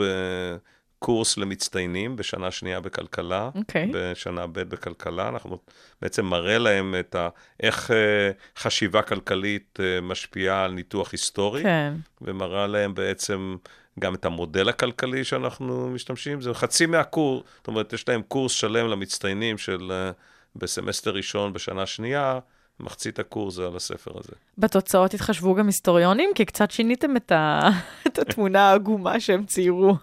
[1.05, 3.91] קורס למצטיינים בשנה שנייה בכלכלה, אוקיי.
[3.93, 5.29] בשנה ב' בכלכלה.
[5.29, 5.59] אנחנו
[6.03, 7.29] בעצם מראה להם את ה...
[7.61, 11.95] איך אה, חשיבה כלכלית אה, משפיעה על ניתוח היסטורי, כן.
[12.23, 13.57] ומראה להם בעצם
[14.01, 16.41] גם את המודל הכלכלי שאנחנו משתמשים.
[16.41, 20.11] זה חצי מהקורס, זאת אומרת, יש להם קורס שלם למצטיינים של אה,
[20.57, 22.39] בסמסטר ראשון, בשנה שנייה,
[22.81, 24.33] מחצית הקורס זה על הספר הזה.
[24.59, 26.31] בתוצאות התחשבו גם היסטוריונים?
[26.35, 27.71] כי קצת שיניתם את, ה...
[28.07, 29.97] את התמונה העגומה שהם ציירו.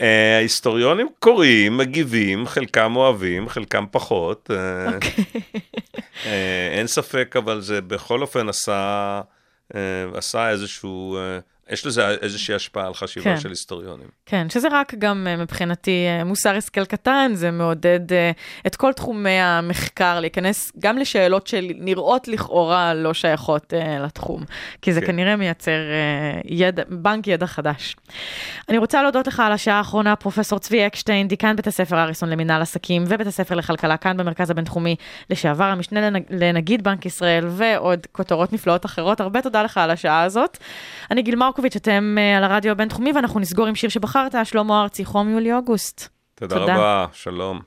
[0.00, 4.50] אה, ההיסטוריונים קוראים, מגיבים, חלקם אוהבים, חלקם פחות.
[4.50, 5.24] אה, אוקיי.
[6.26, 9.20] אה, אין ספק, אבל זה בכל אופן עשה,
[10.14, 11.18] עשה איזשהו,
[11.70, 13.40] יש לזה איזושהי השפעה על חשיבה כן.
[13.40, 14.08] של היסטוריונים.
[14.26, 18.30] כן, שזה רק גם אה, מבחינתי אה, מוסר השכל קטן, זה מעודד אה,
[18.66, 24.44] את כל תחומי המחקר להיכנס גם לשאלות שנראות לכאורה לא שייכות לתחום,
[24.82, 25.06] כי זה כן.
[25.06, 25.80] כנראה מייצר
[26.44, 27.96] ידע, בנק ידע חדש.
[28.68, 32.62] אני רוצה להודות לך על השעה האחרונה, פרופסור צבי אקשטיין, דיקן בית הספר אריסון למינהל
[32.62, 34.96] עסקים ובית הספר לכלכלה כאן במרכז הבינתחומי,
[35.30, 39.20] לשעבר המשנה לנג, לנגיד בנק ישראל ועוד כותרות נפלאות אחרות.
[39.20, 40.58] הרבה תודה לך על השעה הזאת.
[41.10, 45.04] אני גיל מרקוביץ', אתם אה, על הרדיו הבינתחומי ואנחנו נסגור עם שיר שבחרת, שלמה ארצי,
[45.04, 46.08] חום יולי-אוגוסט.
[46.34, 46.74] תודה, תודה.
[46.74, 47.60] רבה, שלום.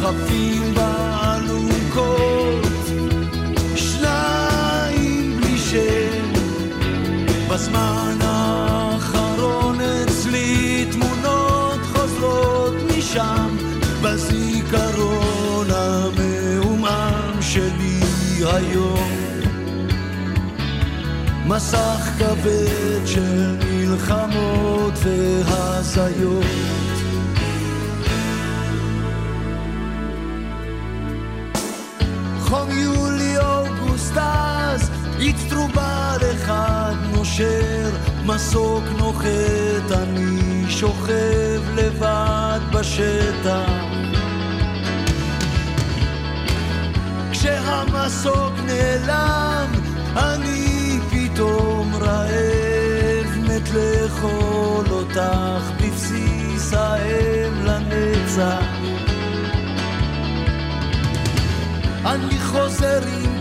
[0.00, 2.66] ברחפים באלונקות
[3.76, 6.32] שניים בלי שם
[7.50, 13.56] בזמן האחרון אצלי תמונות חוזרות משם
[14.02, 18.00] בזיכרון המעומעם שלי
[18.52, 19.10] היום
[21.46, 26.77] מסך כבד של מלחמות והזיות.
[36.48, 37.90] אחד נושר
[38.24, 43.70] מסוק נוחת אני שוכב לבד בשטח
[47.30, 49.72] כשהמסוק נעלם,
[50.16, 58.64] אני פתאום רעב, מת לאכול אותך בבסיס האם לנצח.
[62.04, 63.37] אני חוזר עם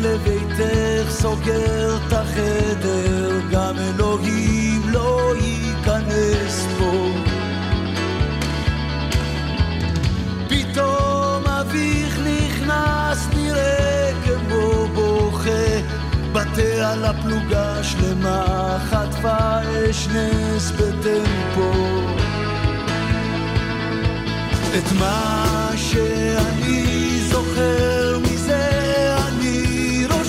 [0.00, 7.08] לביתך, סוגר את החדר, גם אלוהים לא ייכנס פה.
[10.48, 15.80] פתאום אביך נכנס, נראה כמו בוכה.
[16.32, 19.58] בתה על הפלוגה שלמה, חטפה
[19.90, 21.72] אש נס בטמפו.
[24.78, 27.95] את מה שאני זוכר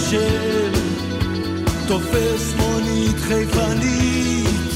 [0.07, 0.71] רושם.
[1.87, 4.71] תופס מונית חיפנית,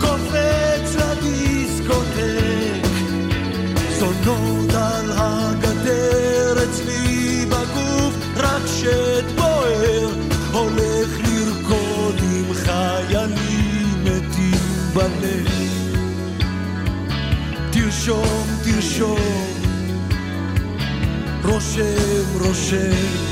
[0.00, 2.86] קופץ לדיסקוטק.
[3.98, 10.08] זונות על הגדר אצלי בגוף, רק שד בוער,
[10.52, 15.52] הולך לרקוד עם חיילים מתים בלב.
[17.70, 19.46] תרשום, תרשום,
[21.44, 23.31] רושם, רושם.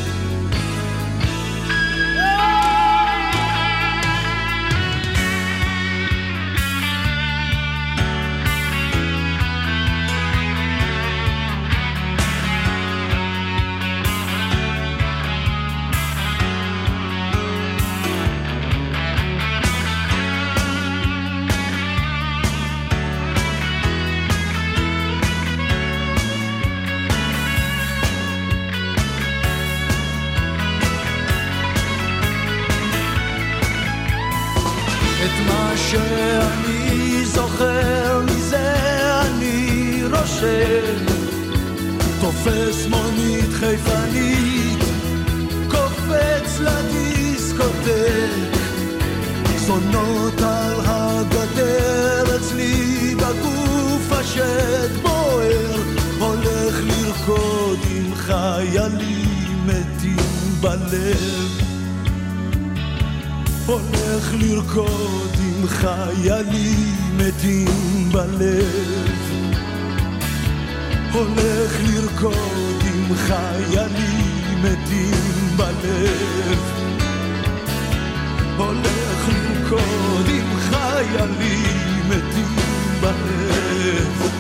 [49.70, 55.76] זונות על הגדר אצלי בגוף השד בוער.
[56.18, 61.60] הולך לרקוד עם חיילים מתים בלב.
[63.66, 69.20] הולך לרקוד עם חיילים מתים בלב.
[71.12, 76.58] הולך לרקוד עם חיילים מתים בלב.
[78.56, 78.99] הולך
[81.00, 82.56] חיילים מתים
[83.00, 84.39] בהם